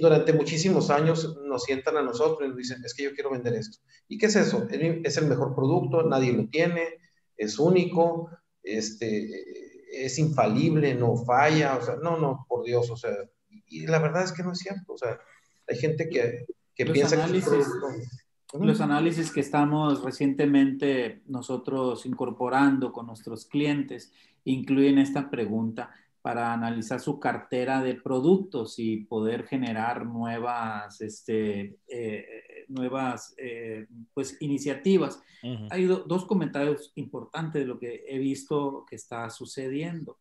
[0.00, 3.54] durante muchísimos años nos sientan a nosotros y nos dicen, es que yo quiero vender
[3.54, 3.78] esto.
[4.08, 4.66] ¿Y qué es eso?
[4.70, 6.98] Es el mejor producto, nadie lo tiene,
[7.36, 8.30] es único,
[8.62, 9.28] este,
[9.92, 13.12] es infalible, no falla, o sea, no, no, por Dios, o sea,
[13.68, 15.20] y, la verdad es que no es cierto, o sea,
[15.68, 17.42] hay gente que, que piensa que
[18.60, 24.12] los análisis que estamos recientemente nosotros incorporando con nuestros clientes
[24.44, 25.90] incluyen esta pregunta
[26.24, 34.38] para analizar su cartera de productos y poder generar nuevas, este, eh, nuevas eh, pues,
[34.40, 35.20] iniciativas.
[35.68, 40.18] Hay dos comentarios importantes de lo que he visto que está sucediendo.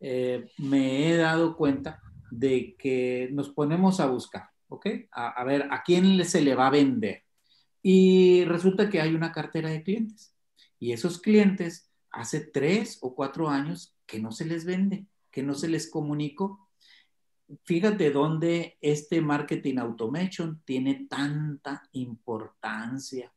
[0.00, 2.00] Eh, me he dado cuenta
[2.30, 4.86] de que nos ponemos a buscar, ¿ok?
[5.12, 7.24] A, a ver, ¿a quién se le va a vender?
[7.82, 10.34] Y resulta que hay una cartera de clientes.
[10.78, 15.54] Y esos clientes hace tres o cuatro años que no se les vende, que no
[15.54, 16.68] se les comunicó.
[17.64, 23.32] Fíjate dónde este marketing automation tiene tanta importancia,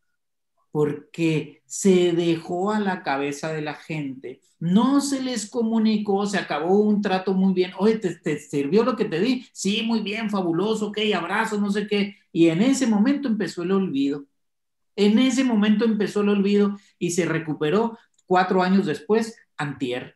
[0.71, 6.79] porque se dejó a la cabeza de la gente, no se les comunicó, se acabó
[6.79, 9.45] un trato muy bien, oye, ¿te, te sirvió lo que te di?
[9.51, 12.15] Sí, muy bien, fabuloso, ok, abrazo, no sé qué.
[12.31, 14.25] Y en ese momento empezó el olvido
[14.99, 17.97] en ese momento empezó el olvido y se recuperó
[18.29, 20.15] cuatro años después, antier.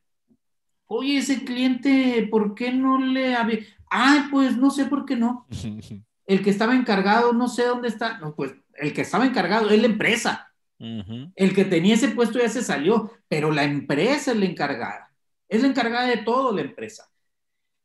[0.86, 3.62] Oye, ese cliente, ¿por qué no le había...?
[3.90, 5.48] Ay, pues no sé por qué no.
[6.28, 8.20] El que estaba encargado, no sé dónde está.
[8.20, 10.54] No, pues el que estaba encargado es la empresa.
[10.80, 15.12] El que tenía ese puesto ya se salió, pero la empresa es la encargada.
[15.50, 17.10] Es la encargada de todo la empresa.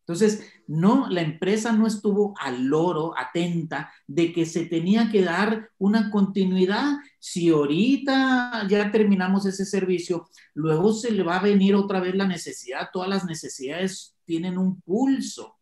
[0.09, 5.69] Entonces, no, la empresa no estuvo al loro, atenta, de que se tenía que dar
[5.77, 6.97] una continuidad.
[7.19, 12.27] Si ahorita ya terminamos ese servicio, luego se le va a venir otra vez la
[12.27, 12.89] necesidad.
[12.91, 15.59] Todas las necesidades tienen un pulso.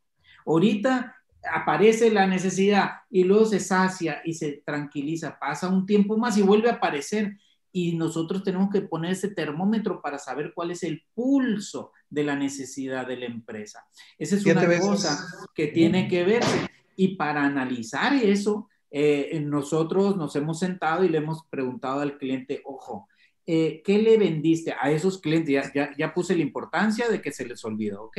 [0.46, 1.16] Ahorita
[1.52, 6.42] aparece la necesidad y luego se sacia y se tranquiliza, pasa un tiempo más y
[6.42, 7.36] vuelve a aparecer.
[7.76, 12.34] Y nosotros tenemos que poner ese termómetro para saber cuál es el pulso de la
[12.34, 13.86] necesidad de la empresa.
[14.16, 15.22] Esa es una cosa
[15.54, 16.70] que tiene que verse.
[16.96, 22.62] Y para analizar eso, eh, nosotros nos hemos sentado y le hemos preguntado al cliente,
[22.64, 23.08] ojo,
[23.44, 25.70] eh, ¿qué le vendiste a esos clientes?
[25.74, 28.16] Ya, ya, puse la importancia de que se les olvidó, ¿ok?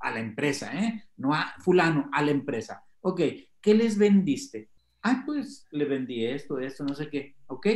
[0.00, 1.04] A la empresa, ¿eh?
[1.16, 2.84] No a fulano, a la empresa.
[3.00, 3.22] Ok,
[3.62, 4.68] ¿qué les vendiste?
[5.02, 7.36] Ah, pues le vendí esto, esto, no sé qué.
[7.46, 7.68] Ok,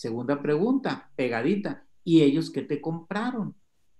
[0.00, 1.84] segunda pregunta, pegadita.
[2.02, 3.54] ¿Y ellos qué te compraron?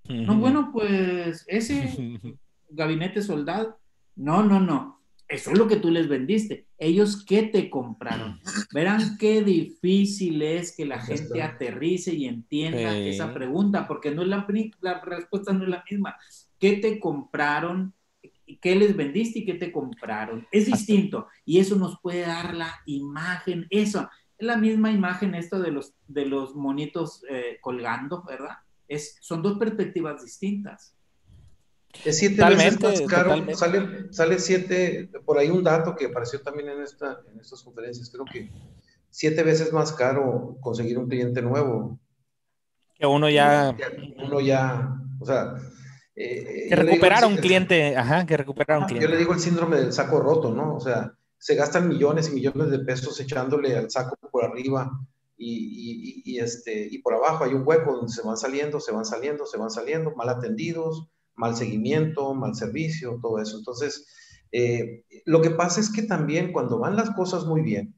[0.09, 2.18] No, bueno, pues ese
[2.70, 3.78] gabinete soldado.
[4.16, 5.03] No, no, no.
[5.28, 6.66] Eso es lo que tú les vendiste.
[6.78, 8.40] Ellos, ¿qué te compraron?
[8.72, 14.28] Verán qué difícil es que la gente aterrice y entienda esa pregunta, porque no es
[14.28, 14.46] la,
[14.80, 16.16] la respuesta no es la misma.
[16.59, 17.94] ¿Qué te compraron?
[18.61, 20.46] ¿Qué les vendiste y qué te compraron?
[20.51, 24.09] Es distinto y eso nos puede dar la imagen, eso,
[24.41, 28.57] es la misma imagen esto de los, de los monitos eh, colgando, ¿verdad?
[28.88, 30.97] Es, son dos perspectivas distintas.
[32.05, 36.68] Es siete veces más caro, sale, sale siete, por ahí un dato que apareció también
[36.68, 38.51] en, esta, en estas conferencias, creo que
[39.11, 41.99] siete veces más caro conseguir un cliente nuevo.
[42.95, 43.76] Que uno ya...
[44.24, 45.55] Uno ya, o sea...
[46.16, 49.07] Eh, que recuperar un cliente, ajá, que recuperar un cliente.
[49.07, 50.76] Yo le digo el síndrome del saco roto, ¿no?
[50.76, 54.91] O sea, se gastan millones y millones de pesos echándole al saco por arriba
[55.38, 58.93] y, y, y, este, y por abajo hay un hueco donde se van saliendo, se
[58.93, 63.57] van saliendo, se van saliendo, mal atendidos, mal seguimiento, mal servicio, todo eso.
[63.57, 64.07] Entonces,
[64.53, 67.95] eh, lo que pasa es que también cuando van las cosas muy bien,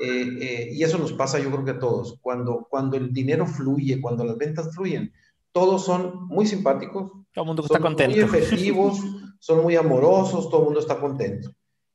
[0.00, 3.46] eh, eh, y eso nos pasa yo creo que a todos, cuando, cuando el dinero
[3.46, 5.12] fluye, cuando las ventas fluyen,
[5.50, 8.14] todos son muy simpáticos, todo el mundo está contento.
[8.14, 9.00] Muy efectivos,
[9.40, 11.50] son muy amorosos, todo el mundo está contento.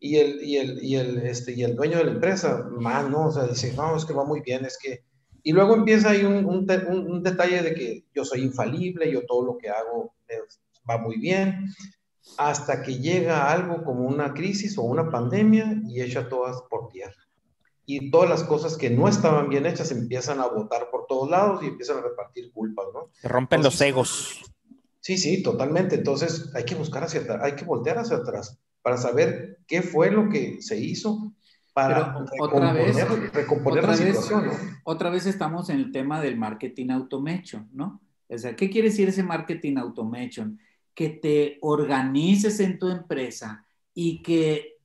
[0.05, 3.25] Y el, y el, y el, este, y el dueño de la empresa, más, ¿no?
[3.25, 5.03] O sea, dice, no, es que va muy bien, es que...
[5.41, 9.43] Y luego empieza ahí un, un, un, detalle de que yo soy infalible, yo todo
[9.43, 10.13] lo que hago
[10.87, 11.73] va muy bien,
[12.37, 17.27] hasta que llega algo como una crisis o una pandemia y echa todas por tierra.
[17.87, 21.63] Y todas las cosas que no estaban bien hechas empiezan a botar por todos lados
[21.63, 23.09] y empiezan a repartir culpas, ¿no?
[23.19, 24.39] Se rompen los egos.
[24.99, 25.95] Sí, sí, totalmente.
[25.95, 30.11] Entonces hay que buscar hacia atrás, hay que voltear hacia atrás para saber qué fue
[30.11, 31.33] lo que se hizo
[31.73, 32.95] para otra vez,
[33.33, 34.43] recomponer otra la situación.
[34.43, 37.99] Vez, Otra vez estamos en el tema del marketing automation, ¿no?
[38.27, 40.59] O sea, ¿qué quiere decir ese marketing automation?
[40.95, 44.77] que te organices en tu empresa y que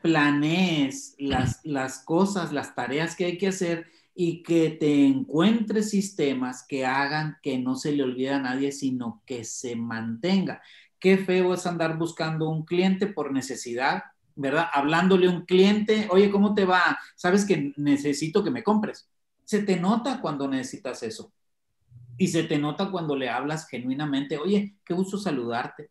[0.00, 6.64] planees las, las cosas, las tareas que hay que hacer y que te encuentres sistemas
[6.66, 10.62] que hagan que no se le olvide a nadie, sino que se mantenga.
[10.98, 14.02] Qué feo es andar buscando un cliente por necesidad,
[14.34, 14.66] ¿verdad?
[14.72, 16.98] Hablándole a un cliente, oye, ¿cómo te va?
[17.16, 19.08] Sabes que necesito que me compres.
[19.44, 21.32] Se te nota cuando necesitas eso.
[22.16, 25.90] Y se te nota cuando le hablas genuinamente, oye, qué gusto saludarte.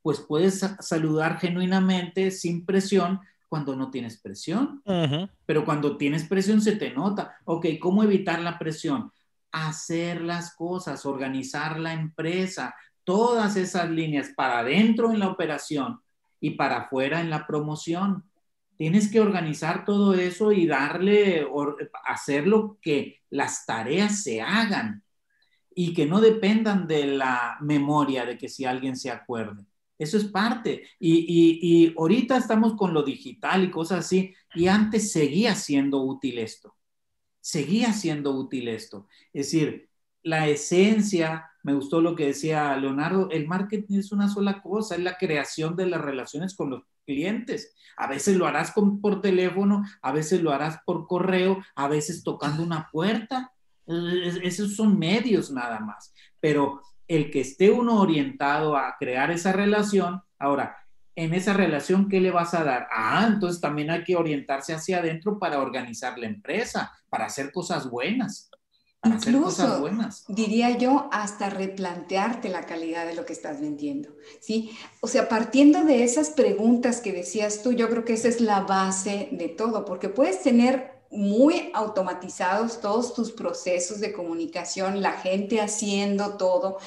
[0.00, 4.82] Pues puedes saludar genuinamente sin presión cuando no tienes presión.
[5.44, 7.36] Pero cuando tienes presión se te nota.
[7.44, 9.12] Ok, ¿cómo evitar la presión?
[9.50, 12.74] Hacer las cosas, organizar la empresa,
[13.04, 16.00] todas esas líneas para adentro en la operación
[16.40, 18.24] y para afuera en la promoción.
[18.76, 21.46] Tienes que organizar todo eso y darle,
[22.04, 25.04] hacerlo que las tareas se hagan
[25.74, 29.64] y que no dependan de la memoria de que si alguien se acuerde.
[29.98, 30.88] Eso es parte.
[30.98, 36.38] Y, y, ahorita estamos con lo digital y cosas así, y antes seguía siendo útil
[36.38, 36.74] esto.
[37.40, 39.06] Seguía siendo útil esto.
[39.32, 39.88] Es decir,
[40.22, 45.02] la esencia, me gustó lo que decía Leonardo, el marketing es una sola cosa, es
[45.02, 47.74] la creación de las relaciones con los clientes.
[47.96, 52.22] A veces lo harás con, por teléfono, a veces lo harás por correo, a veces
[52.22, 53.52] tocando una puerta,
[54.42, 60.22] esos son medios nada más, pero el que esté uno orientado a crear esa relación,
[60.38, 60.76] ahora,
[61.14, 62.88] en esa relación, ¿qué le vas a dar?
[62.90, 67.90] Ah, entonces también hay que orientarse hacia adentro para organizar la empresa, para hacer cosas
[67.90, 68.50] buenas.
[69.04, 69.84] Incluso,
[70.28, 74.70] diría yo, hasta replantearte la calidad de lo que estás vendiendo, ¿sí?
[75.00, 78.60] O sea, partiendo de esas preguntas que decías tú, yo creo que esa es la
[78.60, 85.60] base de todo, porque puedes tener muy automatizados todos tus procesos de comunicación, la gente
[85.60, 86.78] haciendo todo,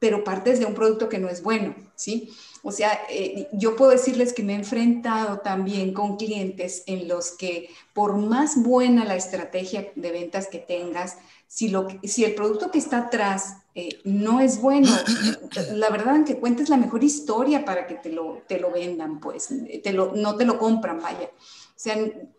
[0.00, 2.28] pero partes de un producto que no es bueno, ¿sí?
[2.64, 7.32] O sea, eh, yo puedo decirles que me he enfrentado también con clientes en los
[7.32, 11.18] que por más buena la estrategia de ventas que tengas,
[11.52, 14.90] si, lo, si el producto que está atrás eh, no es bueno.
[15.74, 19.50] La verdad, que cuentes la mejor historia para que te lo, te lo vendan, pues,
[19.82, 21.26] te lo, no te lo compran, vaya.
[21.26, 21.94] O sea,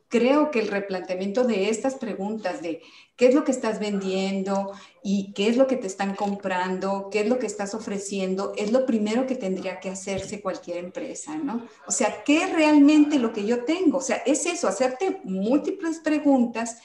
[0.07, 2.82] creo que el replanteamiento de estas preguntas de
[3.16, 4.72] qué es lo que estás vendiendo
[5.03, 8.72] y qué es lo que te están comprando, qué es lo que estás ofreciendo, es
[8.72, 11.68] lo primero que tendría que hacerse cualquier empresa, ¿no?
[11.86, 13.99] O sea, ¿qué es realmente lo que yo tengo?
[13.99, 16.78] O sea, es eso, hacerte múltiples preguntas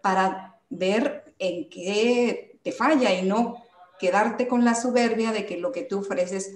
[0.00, 3.56] para ver en qué te falla y no
[3.98, 6.54] quedarte con la soberbia de que lo que tú ofreces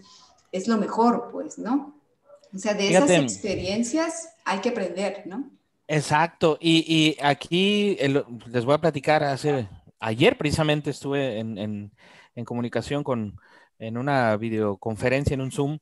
[0.52, 2.00] es lo mejor, pues, ¿no?
[2.54, 5.50] O sea, de esas experiencias hay que aprender, ¿no?
[5.88, 6.56] Exacto.
[6.60, 9.68] Y, aquí les voy a platicar, hace,
[9.98, 11.90] ayer precisamente estuve en,
[12.44, 13.38] comunicación con,
[13.78, 15.78] en una videoconferencia, en un Zoom,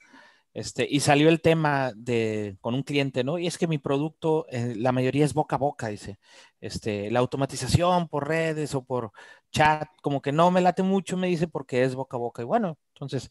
[0.54, 3.38] este, y salió el tema de, con un cliente, ¿no?
[3.38, 6.18] Y es que mi producto, eh, la mayoría es boca a boca, dice.
[6.60, 9.10] Este, la automatización por redes o por
[9.50, 12.42] chat, como que no me late mucho, me dice, porque es boca a boca.
[12.42, 13.30] Y bueno, entonces,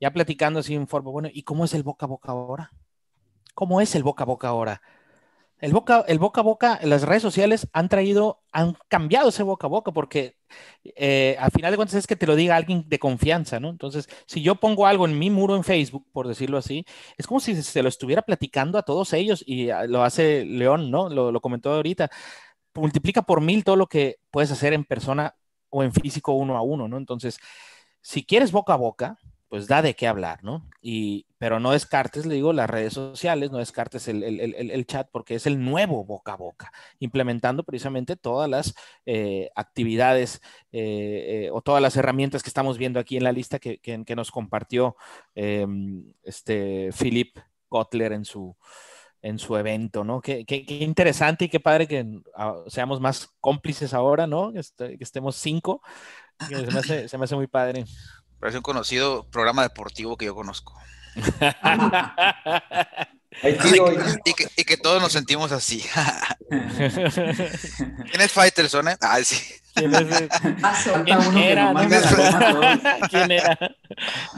[0.00, 2.70] ya platicando así en forma, bueno, ¿y cómo es el boca a boca ahora?
[3.54, 4.80] ¿Cómo es el boca a boca ahora?
[5.60, 9.66] El boca, el boca a boca, las redes sociales han traído, han cambiado ese boca
[9.66, 10.36] a boca porque
[10.96, 13.68] eh, al final de cuentas es que te lo diga alguien de confianza, ¿no?
[13.68, 16.86] Entonces, si yo pongo algo en mi muro en Facebook, por decirlo así,
[17.18, 20.90] es como si se lo estuviera platicando a todos ellos y ah, lo hace León,
[20.90, 21.10] ¿no?
[21.10, 22.10] Lo, lo comentó ahorita.
[22.74, 25.34] Multiplica por mil todo lo que puedes hacer en persona
[25.68, 26.96] o en físico uno a uno, ¿no?
[26.96, 27.38] Entonces,
[28.00, 29.18] si quieres boca a boca,
[29.50, 30.64] pues da de qué hablar, ¿no?
[30.80, 35.44] Y, pero no descartes, le digo, las redes sociales, no descartes el, chat porque es
[35.44, 38.74] el nuevo boca a boca, implementando precisamente todas las
[39.06, 40.40] eh, actividades
[40.70, 43.80] eh, eh, o todas las herramientas que estamos viendo aquí en la lista que,
[44.14, 44.94] nos compartió
[45.34, 47.36] este Philip
[47.68, 48.56] Kotler en su,
[49.20, 50.20] en su evento, ¿no?
[50.20, 54.52] Qué, interesante y qué padre que ah, seamos más cómplices ahora, ¿no?
[54.54, 55.82] Este, que estemos cinco.
[57.08, 57.84] se me hace muy padre.
[58.40, 60.74] Parece un conocido programa deportivo que yo conozco.
[63.42, 65.82] y, que, todos nos sentimos así.
[66.48, 68.88] ¿Quién es Faitelson?
[68.88, 68.96] Eh?
[69.00, 69.36] Ah, sí.
[69.74, 70.28] ¿Quién, era?
[73.10, 73.58] ¿Quién era?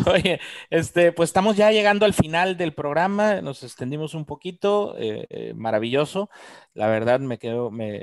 [0.07, 0.40] Oye,
[0.70, 5.53] este, pues estamos ya llegando al final del programa, nos extendimos un poquito, eh, eh,
[5.55, 6.28] maravilloso.
[6.74, 8.03] La verdad me quedo, me,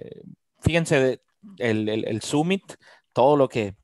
[0.62, 1.22] fíjense
[1.58, 2.64] el, el, el Summit,
[3.14, 3.76] todo lo que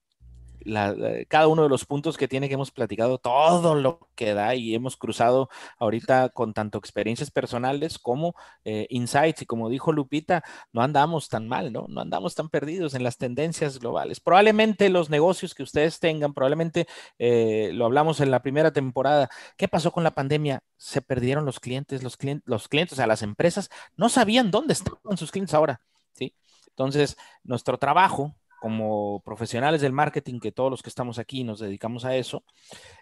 [1.27, 4.73] cada uno de los puntos que tiene que hemos platicado, todo lo que da y
[4.73, 10.43] hemos cruzado ahorita con tanto experiencias personales como eh, insights y como dijo Lupita,
[10.73, 11.85] no andamos tan mal, ¿no?
[11.87, 14.19] No andamos tan perdidos en las tendencias globales.
[14.19, 16.87] Probablemente los negocios que ustedes tengan, probablemente
[17.19, 20.61] eh, lo hablamos en la primera temporada, ¿qué pasó con la pandemia?
[20.77, 24.73] Se perdieron los clientes, los clientes, los clientes, o sea, las empresas no sabían dónde
[24.73, 25.81] estaban sus clientes ahora,
[26.13, 26.35] ¿sí?
[26.69, 28.35] Entonces, nuestro trabajo
[28.65, 32.43] como profesionales del marketing, que todos los que estamos aquí nos dedicamos a eso,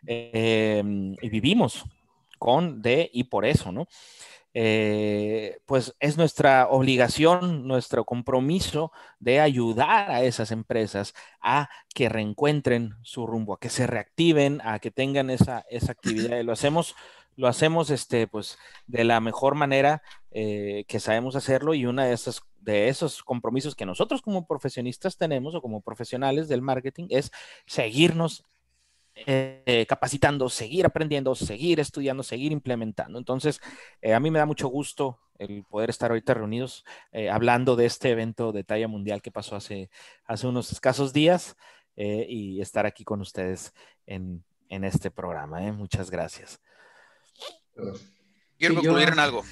[0.05, 1.85] em, y vivimos
[2.37, 3.87] con, de y por eso, ¿no?
[4.53, 12.95] Eh, pues es nuestra obligación, nuestro compromiso de ayudar a esas empresas a que reencuentren
[13.01, 16.39] su rumbo, a que se reactiven, a que tengan esa, esa actividad.
[16.39, 16.93] Y lo hacemos,
[17.37, 22.13] lo hacemos este, pues, de la mejor manera eh, que sabemos hacerlo y una de
[22.13, 27.31] esas de esos compromisos que nosotros como profesionistas tenemos o como profesionales del marketing es
[27.65, 28.45] seguirnos
[29.15, 33.19] eh, capacitando, seguir aprendiendo, seguir estudiando, seguir implementando.
[33.19, 33.61] Entonces,
[34.01, 37.85] eh, a mí me da mucho gusto el poder estar ahorita reunidos eh, hablando de
[37.85, 39.89] este evento de talla mundial que pasó hace,
[40.25, 41.55] hace unos escasos días
[41.95, 43.71] y estar aquí con ustedes
[44.07, 45.59] en, en este programa.
[45.73, 46.59] Muchas gracias.
[48.57, 49.43] Quiero concluir en algo.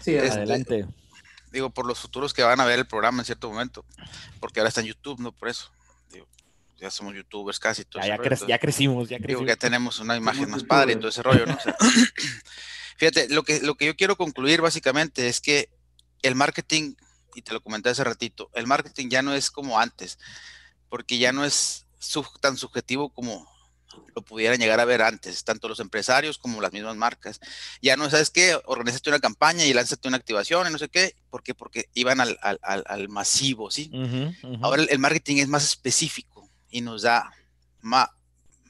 [0.00, 0.86] Sí, este, adelante
[1.54, 3.84] digo, por los futuros que van a ver el programa en cierto momento,
[4.40, 5.32] porque ahora está en YouTube, ¿no?
[5.32, 5.70] Por eso,
[6.10, 6.26] digo,
[6.76, 7.84] ya somos youtubers casi.
[7.84, 9.26] Todo ya, ya, crecimos, ya crecimos.
[9.26, 11.56] Digo, ya tenemos una imagen más padre y todo ese rollo, ¿no?
[12.96, 15.70] fíjate, lo que, lo que yo quiero concluir básicamente es que
[16.22, 16.94] el marketing,
[17.34, 20.18] y te lo comenté hace ratito, el marketing ya no es como antes,
[20.88, 21.86] porque ya no es
[22.40, 23.48] tan subjetivo como
[24.14, 27.40] lo pudieran llegar a ver antes, tanto los empresarios como las mismas marcas.
[27.82, 31.16] Ya no sabes qué, organizaste una campaña y lánzate una activación y no sé qué,
[31.30, 31.54] ¿por qué?
[31.54, 33.90] Porque iban al, al, masivo, ¿sí?
[34.62, 37.30] Ahora el, marketing es más específico y nos da
[37.80, 38.08] más,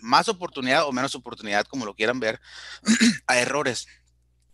[0.00, 2.40] más oportunidad o menos oportunidad, como lo quieran ver,
[3.26, 3.86] a errores.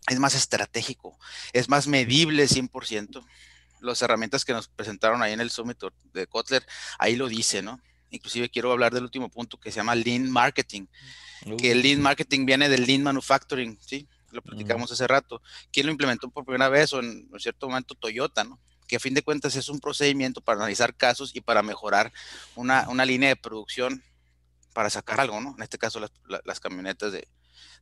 [0.08, 1.18] Es más estratégico,
[1.52, 3.24] es más medible 100%.
[3.80, 5.78] Las herramientas que nos presentaron ahí en el Summit
[6.12, 6.66] de Kotler,
[6.98, 7.80] ahí lo dice, ¿no?
[8.10, 10.86] Inclusive quiero hablar del último punto que se llama Lean Marketing,
[11.58, 14.08] que el Lean Marketing viene del Lean Manufacturing, ¿sí?
[14.30, 15.42] Lo platicamos hace rato.
[15.72, 18.60] ¿Quién lo implementó por primera vez o en, cierto momento Toyota, ¿no?
[18.86, 22.12] Que a fin de cuentas es un procedimiento para analizar casos y para mejorar
[22.54, 24.02] una, una línea de producción
[24.72, 25.54] para sacar algo, ¿no?
[25.56, 27.26] En este caso las, camionetas de,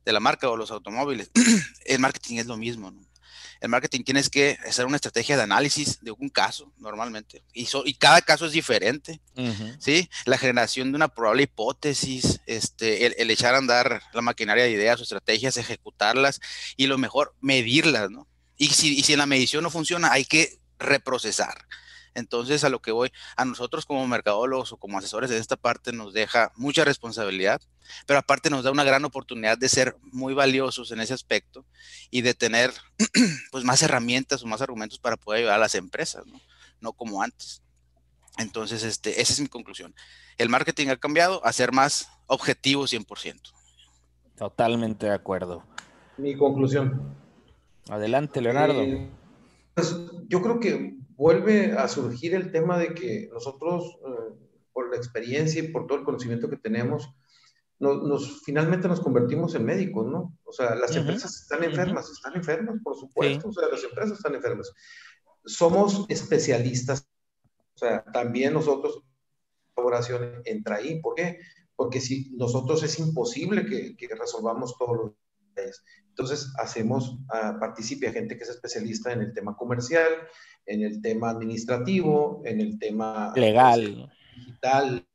[0.05, 1.31] de, la marca o los automóviles.
[1.85, 3.08] el marketing es lo mismo, ¿no?
[3.59, 7.93] El marketing tienes que hacer una estrategia de análisis de un caso normalmente y, y
[7.95, 9.19] cada caso es diferente,
[9.79, 10.09] ¿sí?
[10.25, 14.99] La generación de una probable hipótesis, este, el, echar a andar la maquinaria de ideas
[14.99, 16.39] o estrategias, ejecutarlas
[16.77, 18.27] y lo mejor, medirlas, ¿no?
[18.57, 21.65] Y si, y si en la medición no funciona, hay que reprocesar.
[22.15, 25.91] Entonces, a lo que voy, a nosotros como mercadólogos o como asesores de esta parte
[25.91, 27.61] nos deja mucha responsabilidad,
[28.05, 31.65] pero aparte nos da una gran oportunidad de ser muy valiosos en ese aspecto
[32.11, 32.71] y de tener
[33.51, 36.39] pues más herramientas o más argumentos para poder ayudar a las empresas, ¿no?
[36.81, 37.61] No como antes.
[38.37, 39.93] Entonces, este, esa es mi conclusión.
[40.37, 43.51] El marketing ha cambiado a ser más objetivo 100%.
[44.37, 45.63] Totalmente de acuerdo.
[46.17, 47.15] Mi conclusión.
[47.89, 48.81] Adelante, Leonardo.
[48.81, 49.09] Eh,
[49.79, 49.95] pues
[50.27, 54.33] yo creo que vuelve a surgir el tema de que nosotros, eh,
[54.73, 57.09] por la experiencia y por todo el conocimiento que tenemos,
[57.79, 60.37] nos, finalmente nos convertimos en médicos, ¿no?
[60.43, 64.35] O sea, las empresas están enfermas, están enfermas, por supuesto, o sea, las empresas están
[64.35, 64.73] enfermas.
[65.45, 67.07] Somos especialistas,
[67.75, 69.01] o sea, también nosotros,
[69.73, 71.39] colaboración entra ahí, ¿por qué?
[71.77, 75.11] Porque si nosotros es imposible que, que resolvamos todos los
[76.19, 80.11] entonces, hacemos, uh, participe a gente que es especialista en el tema comercial,
[80.65, 85.07] en el tema administrativo, en el tema legal, digital.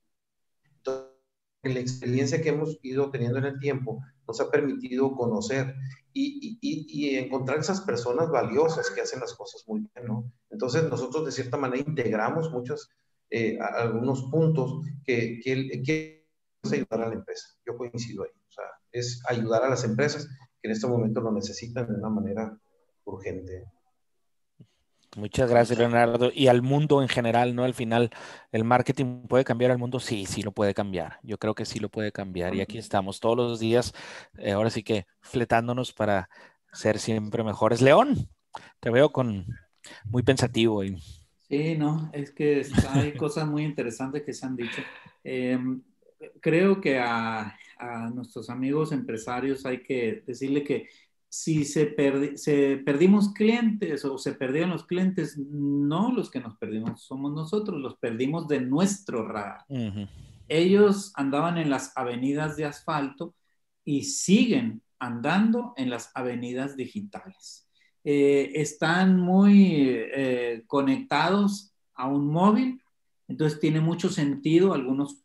[1.63, 5.75] la experiencia que hemos ido teniendo en el tiempo nos ha permitido conocer
[6.13, 10.33] y, y, y, encontrar esas personas valiosas que hacen las cosas muy bien, ¿no?
[10.49, 12.91] Entonces nosotros de cierta manera integramos muchos,
[13.31, 16.29] eh, algunos puntos que, que, que
[16.73, 17.49] ayudar a la empresa.
[17.67, 18.31] Yo coincido ahí.
[18.49, 18.65] O sea,
[18.95, 20.27] es ayudar a las empresas
[20.63, 22.57] que en este momento lo necesitan de una manera
[23.05, 23.65] urgente.
[25.17, 26.31] Muchas gracias, Leonardo.
[26.33, 27.65] Y al mundo en general, ¿no?
[27.65, 28.11] Al final,
[28.51, 30.01] ¿el marketing puede cambiar al mundo?
[30.01, 31.19] Sí, sí lo puede cambiar.
[31.23, 32.55] Yo creo que sí lo puede cambiar.
[32.55, 33.93] Y aquí estamos todos los días,
[34.39, 36.29] eh, ahora sí que fletándonos para
[36.73, 37.81] ser siempre mejores.
[37.81, 38.29] León,
[38.81, 39.47] te veo con
[40.05, 40.83] muy pensativo.
[40.83, 41.01] Y...
[41.49, 44.83] Sí, no, es que hay cosas muy interesantes que se han dicho.
[45.23, 45.83] Em,
[46.41, 50.89] creo que a, a nuestros amigos empresarios hay que decirle que
[51.29, 51.97] si se,
[52.37, 57.81] se, perdimos clientes o se perdieron los clientes, no los que nos perdimos somos nosotros,
[57.81, 59.65] los perdimos de nuestro radar.
[60.47, 63.35] Ellos andaban en las avenidas de asfalto
[63.85, 67.69] y siguen andando en las avenidas digitales.
[68.05, 72.81] Eh, están muy eh, conectados a un móvil,
[73.27, 75.24] entonces tiene mucho sentido algunos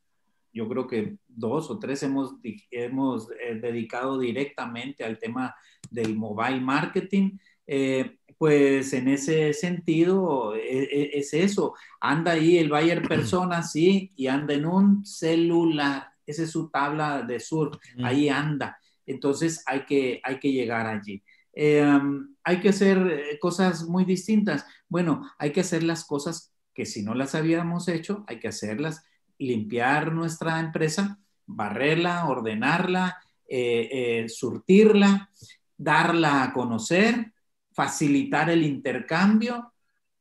[0.51, 2.35] yo creo que dos o tres hemos,
[2.71, 5.55] hemos eh, dedicado directamente al tema
[5.89, 7.37] del mobile marketing.
[7.67, 14.11] Eh, pues en ese sentido e, e, es, eso, anda ahí el buyer persona, sí,
[14.15, 18.79] y anda en un celular, esa es su tabla de surf, ahí anda.
[19.05, 21.21] Entonces hay que, hay que llegar allí.
[21.51, 24.65] Em, hay que hacer cosas muy distintas.
[24.87, 29.03] Bueno, hay que hacer las cosas que si no las habíamos hecho, hay que hacerlas
[29.39, 33.17] limpiar nuestra empresa, barrerla, ordenarla,
[33.47, 35.29] eh, eh, surtirla,
[35.75, 37.33] darla a conocer,
[37.71, 39.73] facilitar el intercambio,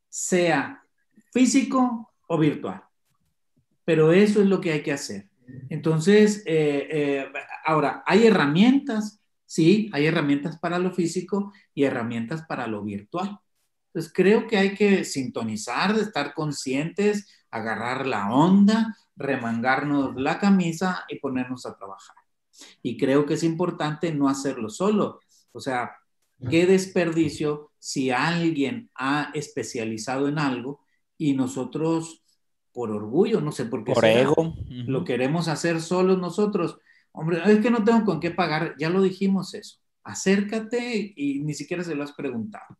[0.07, 0.81] sea
[1.31, 2.83] físico o virtual.
[3.85, 5.27] Pero eso es lo que hay que hacer.
[5.69, 7.27] Entonces, eh,
[7.65, 13.39] ahora, hay herramientas, sí, hay herramientas para lo físico y herramientas para lo virtual.
[13.87, 21.19] Entonces, creo que hay que sintonizar, estar conscientes, agarrar la onda, remangarnos la camisa y
[21.19, 22.15] ponernos a trabajar.
[22.81, 25.19] Y creo que es importante no hacerlo solo.
[25.51, 25.91] O sea,
[26.49, 30.81] qué desperdicio si alguien ha especializado en algo
[31.17, 32.23] y nosotros,
[32.71, 36.77] por orgullo, no sé por qué, por ego, lo queremos hacer solos nosotros.
[37.11, 39.79] Hombre, es que no tengo con qué pagar, ya lo dijimos eso.
[40.03, 42.77] Acércate y ni siquiera se lo has preguntado.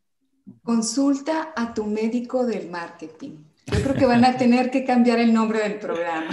[0.63, 3.48] Consulta a tu médico del marketing.
[3.71, 6.29] Yo creo que van a tener que cambiar el nombre del programa.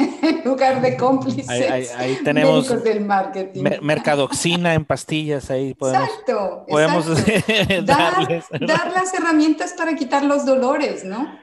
[0.22, 3.64] en lugar de cómplices ahí, tenemos del marketing.
[3.82, 7.06] mercadoxina en pastillas, ahí podemos, exacto, podemos
[7.84, 11.38] dar, las herramientas para quitar los dolores, ¿no?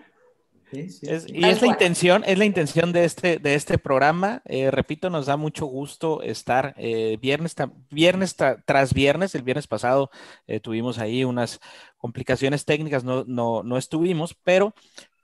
[0.69, 4.41] y es la intención, es la intención de este, de este programa.
[4.43, 7.55] Eh, repito, nos da mucho gusto estar eh, viernes,
[7.89, 9.33] viernes tras viernes.
[9.33, 10.09] El viernes pasado
[10.45, 11.61] eh, tuvimos ahí unas
[11.97, 14.73] complicaciones técnicas, no, no, no estuvimos, pero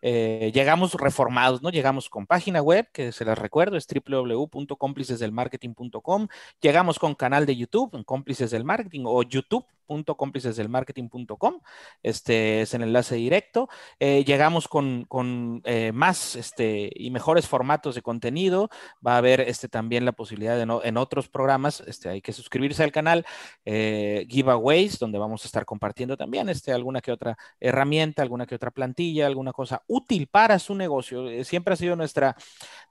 [0.05, 1.69] eh, llegamos reformados, ¿no?
[1.69, 6.27] Llegamos con página web, que se las recuerdo, es www.cómplicesdelmarketing.com.
[6.59, 11.59] Llegamos con canal de YouTube, en Cómplices del Marketing, o youtube.com www.cómplicesdelmarketing.com.
[12.01, 13.69] Este es el enlace directo.
[13.99, 18.69] Eh, llegamos con, eh, más este, y mejores formatos de contenido.
[19.05, 22.83] Va a haber este, también la posibilidad de en otros programas, este, hay que suscribirse
[22.83, 23.25] al canal,
[23.65, 28.55] eh, giveaways, donde vamos a estar compartiendo también este, alguna que otra herramienta, alguna que
[28.55, 31.43] otra plantilla, alguna cosa útil para su negocio.
[31.43, 32.35] siempre ha sido nuestra,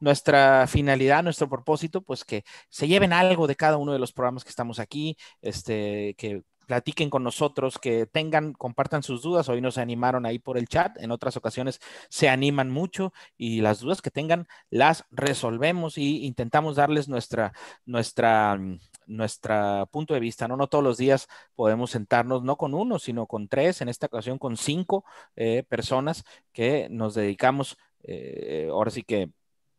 [0.00, 4.44] nuestra finalidad, nuestro propósito, pues que se lleven algo de cada uno de los programas
[4.44, 9.48] que estamos aquí, este, que platiquen con nosotros, que tengan, compartan sus dudas.
[9.48, 13.80] Hoy nos animaron ahí por el chat, en otras ocasiones se animan mucho y las
[13.80, 17.52] dudas que tengan las resolvemos y intentamos darles nuestra,
[17.84, 18.58] nuestra,
[19.06, 20.48] nuestra punto de vista.
[20.48, 24.06] No, no todos los días podemos sentarnos, no con uno, sino con tres, en esta
[24.06, 25.04] ocasión con cinco
[25.36, 29.30] eh, personas que nos dedicamos, eh, ahora sí que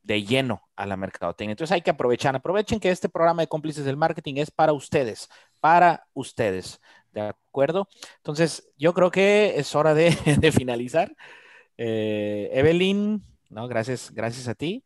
[0.03, 1.53] de lleno a la mercadotecnia.
[1.53, 5.29] Entonces hay que aprovechar, aprovechen que este programa de cómplices del marketing es para ustedes,
[5.63, 6.81] para ustedes.
[7.13, 7.87] ¿De acuerdo?
[8.17, 10.11] Entonces yo creo que es hora de,
[10.51, 11.15] finalizar.
[11.77, 13.69] Eh, Evelyn, ¿no?
[13.69, 14.83] Gracias, gracias a ti.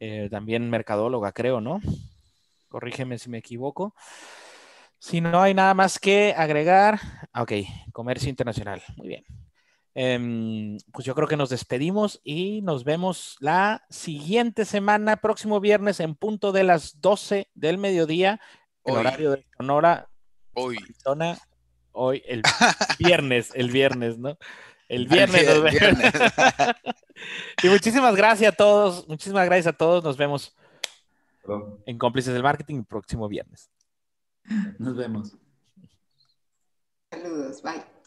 [0.00, 1.80] Eh, también mercadóloga, creo, ¿no?
[2.66, 3.94] Corrígeme si me equivoco.
[4.98, 6.98] Si no hay nada más que agregar,
[7.32, 7.52] ok,
[7.92, 9.24] comercio internacional, muy bien.
[9.94, 16.00] Em, pues yo creo que nos despedimos y nos vemos la siguiente semana, próximo viernes
[16.00, 18.40] en punto de las 12 del mediodía,
[18.88, 20.08] el horario de Sonora.
[20.54, 20.78] Hoy.
[21.92, 22.42] hoy, el
[22.98, 24.36] viernes, el viernes, ¿no?
[24.88, 25.46] El viernes.
[27.62, 30.56] y muchísimas gracias a todos, muchísimas gracias a todos, nos vemos
[31.86, 33.70] en Cómplices del Marketing el próximo viernes.
[34.78, 35.36] Nos vemos.
[37.10, 37.97] Saludos, bye.